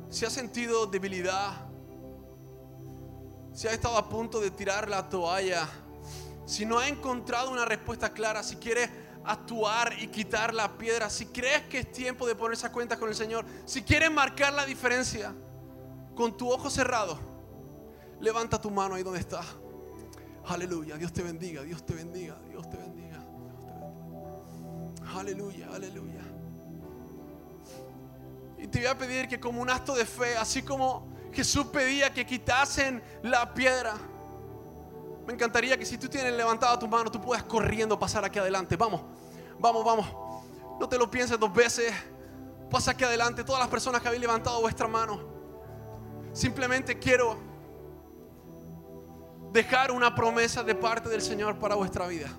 Si 0.09 0.25
has 0.25 0.33
sentido 0.33 0.85
debilidad, 0.87 1.70
si 3.53 3.67
ha 3.67 3.71
estado 3.71 3.97
a 3.97 4.07
punto 4.07 4.39
de 4.39 4.51
tirar 4.51 4.89
la 4.89 5.09
toalla, 5.09 5.67
si 6.45 6.65
no 6.65 6.79
ha 6.79 6.87
encontrado 6.87 7.51
una 7.51 7.65
respuesta 7.65 8.11
clara, 8.13 8.43
si 8.43 8.55
quiere 8.57 8.89
actuar 9.23 9.93
y 9.99 10.07
quitar 10.07 10.53
la 10.53 10.77
piedra, 10.77 11.09
si 11.09 11.27
crees 11.27 11.63
que 11.63 11.79
es 11.79 11.91
tiempo 11.91 12.25
de 12.25 12.35
ponerse 12.35 12.65
a 12.65 12.71
cuenta 12.71 12.97
con 12.97 13.09
el 13.09 13.15
Señor, 13.15 13.45
si 13.65 13.83
quieres 13.83 14.11
marcar 14.11 14.53
la 14.53 14.65
diferencia 14.65 15.33
con 16.15 16.35
tu 16.35 16.51
ojo 16.51 16.69
cerrado, 16.69 17.19
levanta 18.19 18.59
tu 18.59 18.71
mano 18.71 18.95
ahí 18.95 19.03
donde 19.03 19.19
está. 19.19 19.41
Aleluya, 20.45 20.97
Dios 20.97 21.13
te 21.13 21.21
bendiga, 21.21 21.61
Dios 21.63 21.85
te 21.85 21.93
bendiga, 21.93 22.39
Dios 22.49 22.69
te 22.69 22.77
bendiga, 22.77 23.19
Dios 23.19 23.49
te 23.49 23.57
bendiga. 23.57 24.01
Aleluya, 25.15 25.67
aleluya. 25.73 26.21
Y 28.57 28.67
te 28.67 28.79
voy 28.79 28.87
a 28.87 28.97
pedir 28.97 29.27
que 29.27 29.39
como 29.39 29.61
un 29.61 29.69
acto 29.69 29.93
de 29.93 30.05
fe, 30.05 30.37
así 30.37 30.61
como 30.61 31.10
Jesús 31.31 31.67
pedía 31.67 32.13
que 32.13 32.25
quitasen 32.25 33.01
la 33.23 33.53
piedra. 33.53 33.93
Me 35.25 35.33
encantaría 35.33 35.77
que 35.77 35.85
si 35.85 35.97
tú 35.97 36.09
tienes 36.09 36.33
levantada 36.33 36.77
tu 36.77 36.87
mano, 36.87 37.09
tú 37.09 37.21
puedas 37.21 37.43
corriendo 37.43 37.97
pasar 37.97 38.25
aquí 38.25 38.39
adelante. 38.39 38.75
Vamos, 38.75 39.01
vamos, 39.59 39.85
vamos. 39.85 40.07
No 40.79 40.89
te 40.89 40.97
lo 40.97 41.09
pienses 41.09 41.39
dos 41.39 41.53
veces. 41.53 41.93
pasa 42.69 42.91
aquí 42.91 43.03
adelante, 43.03 43.43
todas 43.43 43.61
las 43.61 43.69
personas 43.69 44.01
que 44.01 44.07
habéis 44.07 44.21
levantado 44.21 44.61
vuestra 44.61 44.87
mano. 44.87 45.21
Simplemente 46.33 46.97
quiero 46.97 47.37
dejar 49.51 49.91
una 49.91 50.15
promesa 50.15 50.63
de 50.63 50.75
parte 50.75 51.09
del 51.09 51.21
Señor 51.21 51.59
para 51.59 51.75
vuestra 51.75 52.07
vida. 52.07 52.29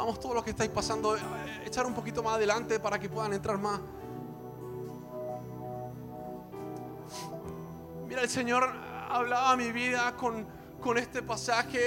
Vamos, 0.00 0.18
todos 0.18 0.34
los 0.34 0.42
que 0.42 0.52
estáis 0.52 0.70
pasando, 0.70 1.14
eh, 1.14 1.20
echar 1.66 1.84
un 1.84 1.92
poquito 1.92 2.22
más 2.22 2.36
adelante 2.36 2.80
para 2.80 2.98
que 2.98 3.10
puedan 3.10 3.34
entrar 3.34 3.58
más. 3.58 3.78
Mira, 8.08 8.22
el 8.22 8.30
Señor 8.30 8.66
hablaba 9.10 9.54
mi 9.56 9.72
vida 9.72 10.16
con, 10.16 10.46
con 10.80 10.96
este 10.96 11.20
pasaje 11.20 11.82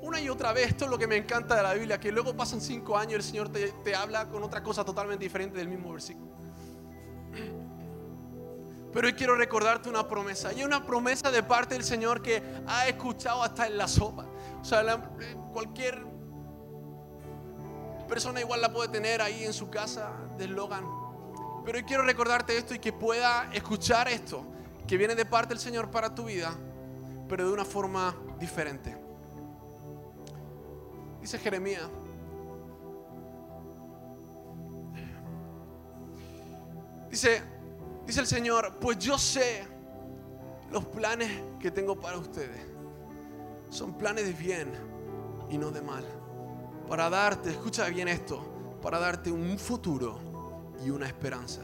una 0.00 0.18
y 0.18 0.30
otra 0.30 0.54
vez. 0.54 0.68
Esto 0.68 0.86
es 0.86 0.90
lo 0.90 0.96
que 0.96 1.06
me 1.06 1.18
encanta 1.18 1.56
de 1.56 1.62
la 1.62 1.74
Biblia, 1.74 2.00
que 2.00 2.10
luego 2.10 2.34
pasan 2.34 2.62
cinco 2.62 2.96
años 2.96 3.12
y 3.12 3.16
el 3.16 3.22
Señor 3.22 3.48
te, 3.50 3.70
te 3.84 3.94
habla 3.94 4.30
con 4.30 4.42
otra 4.42 4.62
cosa 4.62 4.82
totalmente 4.82 5.22
diferente 5.22 5.58
del 5.58 5.68
mismo 5.68 5.92
versículo. 5.92 6.32
Pero 8.94 9.06
hoy 9.08 9.12
quiero 9.12 9.36
recordarte 9.36 9.90
una 9.90 10.08
promesa. 10.08 10.54
Y 10.54 10.64
una 10.64 10.86
promesa 10.86 11.30
de 11.30 11.42
parte 11.42 11.74
del 11.74 11.84
Señor 11.84 12.22
que 12.22 12.42
ha 12.66 12.88
escuchado 12.88 13.42
hasta 13.42 13.66
en 13.66 13.76
la 13.76 13.88
sopa. 13.88 14.24
O 14.58 14.64
sea, 14.64 14.82
cualquier 15.52 16.11
persona 18.12 18.42
igual 18.42 18.60
la 18.60 18.70
puede 18.70 18.90
tener 18.90 19.22
ahí 19.22 19.42
en 19.42 19.54
su 19.54 19.70
casa 19.70 20.12
de 20.36 20.46
Logan. 20.46 20.84
Pero 21.64 21.78
hoy 21.78 21.84
quiero 21.84 22.02
recordarte 22.02 22.54
esto 22.58 22.74
y 22.74 22.78
que 22.78 22.92
pueda 22.92 23.48
escuchar 23.54 24.06
esto, 24.06 24.44
que 24.86 24.98
viene 24.98 25.14
de 25.14 25.24
parte 25.24 25.54
del 25.54 25.58
Señor 25.58 25.90
para 25.90 26.14
tu 26.14 26.26
vida, 26.26 26.52
pero 27.26 27.46
de 27.46 27.52
una 27.54 27.64
forma 27.64 28.14
diferente. 28.38 28.94
Dice 31.22 31.38
Jeremías. 31.38 31.88
Dice, 37.08 37.42
dice 38.04 38.20
el 38.20 38.26
Señor, 38.26 38.76
pues 38.78 38.98
yo 38.98 39.16
sé 39.16 39.64
los 40.70 40.84
planes 40.84 41.30
que 41.58 41.70
tengo 41.70 41.98
para 41.98 42.18
ustedes. 42.18 42.60
Son 43.70 43.96
planes 43.96 44.26
de 44.26 44.34
bien 44.34 44.70
y 45.48 45.56
no 45.56 45.70
de 45.70 45.80
mal. 45.80 46.21
Para 46.88 47.08
darte, 47.08 47.50
escucha 47.50 47.86
bien 47.88 48.08
esto, 48.08 48.78
para 48.82 48.98
darte 48.98 49.30
un 49.30 49.58
futuro 49.58 50.18
y 50.84 50.90
una 50.90 51.06
esperanza. 51.06 51.62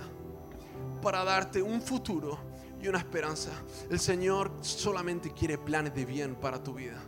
Para 1.02 1.24
darte 1.24 1.62
un 1.62 1.82
futuro 1.82 2.38
y 2.80 2.88
una 2.88 2.98
esperanza. 2.98 3.50
El 3.90 3.98
Señor 3.98 4.52
solamente 4.60 5.32
quiere 5.32 5.58
planes 5.58 5.94
de 5.94 6.04
bien 6.04 6.34
para 6.34 6.62
tu 6.62 6.74
vida 6.74 7.00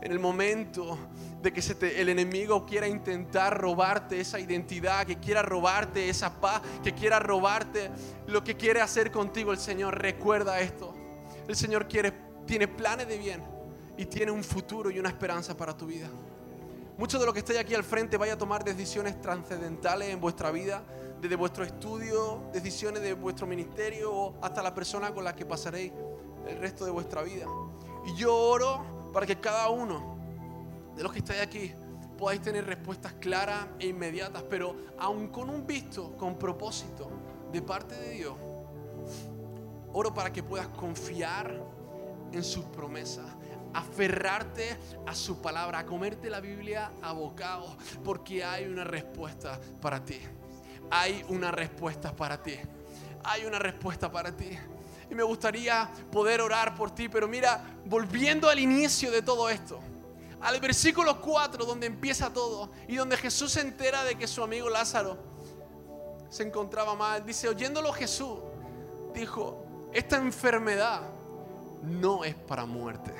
en 0.00 0.12
el 0.12 0.18
momento 0.18 0.98
de 1.42 1.52
que 1.52 1.60
el 2.00 2.08
enemigo 2.08 2.64
quiera 2.66 2.86
intentar 2.86 3.60
robarte 3.60 4.20
esa 4.20 4.38
identidad, 4.38 5.06
que 5.06 5.16
quiera 5.16 5.42
robarte 5.42 6.08
esa 6.08 6.40
paz, 6.40 6.62
que 6.82 6.94
quiera 6.94 7.18
robarte 7.18 7.90
lo 8.26 8.42
que 8.42 8.56
quiere 8.56 8.80
hacer 8.80 9.10
contigo 9.10 9.52
el 9.52 9.58
Señor, 9.58 10.00
recuerda 10.00 10.60
esto. 10.60 10.94
El 11.46 11.56
Señor 11.56 11.88
quiere, 11.88 12.12
tiene 12.46 12.68
planes 12.68 13.08
de 13.08 13.18
bien 13.18 13.42
y 13.96 14.06
tiene 14.06 14.30
un 14.30 14.44
futuro 14.44 14.90
y 14.90 14.98
una 14.98 15.08
esperanza 15.08 15.56
para 15.56 15.76
tu 15.76 15.86
vida. 15.86 16.08
Muchos 16.98 17.20
de 17.20 17.26
los 17.26 17.32
que 17.32 17.38
estáis 17.38 17.60
aquí 17.60 17.76
al 17.76 17.84
frente 17.84 18.16
vaya 18.16 18.32
a 18.32 18.38
tomar 18.38 18.64
decisiones 18.64 19.20
trascendentales 19.20 20.08
en 20.08 20.20
vuestra 20.20 20.50
vida, 20.50 20.82
desde 21.20 21.36
vuestro 21.36 21.62
estudio, 21.62 22.50
decisiones 22.52 23.02
de 23.02 23.14
vuestro 23.14 23.46
ministerio 23.46 24.34
hasta 24.42 24.64
la 24.64 24.74
persona 24.74 25.14
con 25.14 25.22
la 25.22 25.36
que 25.36 25.46
pasaréis 25.46 25.92
el 26.48 26.58
resto 26.58 26.84
de 26.84 26.90
vuestra 26.90 27.22
vida. 27.22 27.46
Y 28.04 28.16
yo 28.16 28.34
oro 28.36 29.10
para 29.12 29.26
que 29.26 29.38
cada 29.38 29.68
uno 29.68 30.18
de 30.96 31.04
los 31.04 31.12
que 31.12 31.20
estáis 31.20 31.40
aquí 31.40 31.72
podáis 32.18 32.42
tener 32.42 32.66
respuestas 32.66 33.12
claras 33.20 33.68
e 33.78 33.86
inmediatas, 33.86 34.42
pero 34.50 34.74
aun 34.98 35.28
con 35.28 35.50
un 35.50 35.64
visto, 35.64 36.16
con 36.16 36.36
propósito 36.36 37.08
de 37.52 37.62
parte 37.62 37.94
de 37.94 38.10
Dios, 38.10 38.34
oro 39.92 40.12
para 40.12 40.32
que 40.32 40.42
puedas 40.42 40.66
confiar 40.66 41.62
en 42.32 42.42
sus 42.42 42.64
promesas, 42.64 43.36
aferrarte 43.74 44.76
a 45.06 45.14
su 45.14 45.40
palabra, 45.40 45.80
a 45.80 45.86
comerte 45.86 46.30
la 46.30 46.40
Biblia 46.40 46.92
a 47.02 47.12
bocados, 47.12 47.76
porque 48.04 48.44
hay 48.44 48.64
una 48.64 48.84
respuesta 48.84 49.58
para 49.80 50.04
ti. 50.04 50.20
Hay 50.90 51.24
una 51.28 51.50
respuesta 51.50 52.14
para 52.14 52.42
ti. 52.42 52.56
Hay 53.24 53.44
una 53.44 53.58
respuesta 53.58 54.10
para 54.10 54.34
ti 54.34 54.56
y 55.10 55.14
me 55.14 55.22
gustaría 55.22 55.90
poder 56.10 56.40
orar 56.40 56.74
por 56.74 56.90
ti. 56.90 57.08
Pero 57.08 57.28
mira, 57.28 57.62
volviendo 57.84 58.48
al 58.48 58.58
inicio 58.58 59.10
de 59.10 59.22
todo 59.22 59.48
esto, 59.48 59.80
al 60.40 60.60
versículo 60.60 61.20
4 61.20 61.64
donde 61.64 61.86
empieza 61.86 62.32
todo 62.32 62.70
y 62.86 62.96
donde 62.96 63.16
Jesús 63.16 63.52
se 63.52 63.60
entera 63.60 64.04
de 64.04 64.16
que 64.16 64.26
su 64.26 64.42
amigo 64.42 64.68
Lázaro 64.68 65.18
se 66.28 66.44
encontraba 66.44 66.94
mal. 66.94 67.24
Dice, 67.24 67.48
oyéndolo 67.48 67.92
Jesús, 67.92 68.38
dijo, 69.14 69.64
esta 69.92 70.16
enfermedad 70.16 71.02
no 71.82 72.24
es 72.24 72.34
para 72.34 72.66
muerte, 72.66 73.12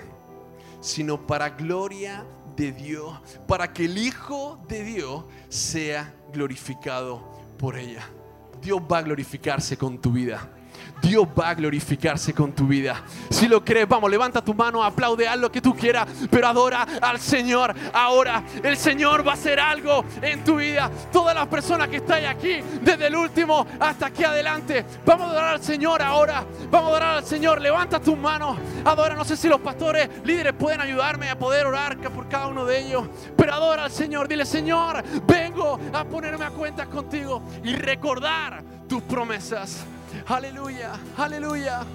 sino 0.80 1.26
para 1.26 1.50
gloria 1.50 2.24
de 2.56 2.72
Dios, 2.72 3.18
para 3.46 3.72
que 3.72 3.84
el 3.84 3.98
Hijo 3.98 4.60
de 4.68 4.82
Dios 4.84 5.24
sea 5.48 6.14
glorificado 6.32 7.22
por 7.58 7.76
ella. 7.76 8.08
Dios 8.60 8.80
va 8.80 8.98
a 8.98 9.02
glorificarse 9.02 9.76
con 9.76 10.00
tu 10.00 10.12
vida. 10.12 10.50
Dios 11.02 11.26
va 11.38 11.50
a 11.50 11.54
glorificarse 11.54 12.34
con 12.34 12.52
tu 12.52 12.66
vida. 12.66 13.02
Si 13.30 13.48
lo 13.48 13.64
crees, 13.64 13.88
vamos, 13.88 14.10
levanta 14.10 14.42
tu 14.42 14.54
mano, 14.54 14.82
aplaude, 14.82 15.28
haz 15.28 15.38
lo 15.38 15.50
que 15.50 15.60
tú 15.60 15.74
quieras, 15.74 16.08
pero 16.30 16.48
adora 16.48 16.86
al 17.00 17.20
Señor. 17.20 17.74
Ahora 17.92 18.42
el 18.62 18.76
Señor 18.76 19.26
va 19.26 19.32
a 19.32 19.34
hacer 19.34 19.60
algo 19.60 20.04
en 20.22 20.44
tu 20.44 20.56
vida. 20.56 20.90
Todas 21.12 21.34
las 21.34 21.46
personas 21.46 21.88
que 21.88 21.96
están 21.96 22.24
aquí, 22.24 22.60
desde 22.82 23.06
el 23.06 23.16
último 23.16 23.66
hasta 23.78 24.06
aquí 24.06 24.24
adelante, 24.24 24.84
vamos 25.04 25.28
a 25.28 25.30
adorar 25.30 25.54
al 25.54 25.62
Señor 25.62 26.02
ahora. 26.02 26.44
Vamos 26.70 26.88
a 26.88 26.90
adorar 26.90 27.16
al 27.18 27.24
Señor. 27.24 27.60
Levanta 27.60 28.00
tus 28.00 28.16
manos, 28.16 28.58
adora. 28.84 29.14
No 29.14 29.24
sé 29.24 29.36
si 29.36 29.48
los 29.48 29.60
pastores, 29.60 30.08
líderes 30.24 30.52
pueden 30.54 30.80
ayudarme 30.80 31.30
a 31.30 31.38
poder 31.38 31.66
orar 31.66 31.98
por 32.10 32.28
cada 32.28 32.46
uno 32.48 32.64
de 32.64 32.80
ellos, 32.80 33.04
pero 33.36 33.54
adora 33.54 33.84
al 33.84 33.90
Señor. 33.90 34.28
Dile, 34.28 34.44
Señor, 34.44 35.02
vengo 35.26 35.78
a 35.92 36.04
ponerme 36.04 36.44
a 36.44 36.50
cuentas 36.50 36.88
contigo 36.88 37.42
y 37.64 37.74
recordar 37.74 38.62
tus 38.88 39.02
promesas. 39.02 39.84
Aleluya, 40.26 40.98
aleluya. 41.16 41.86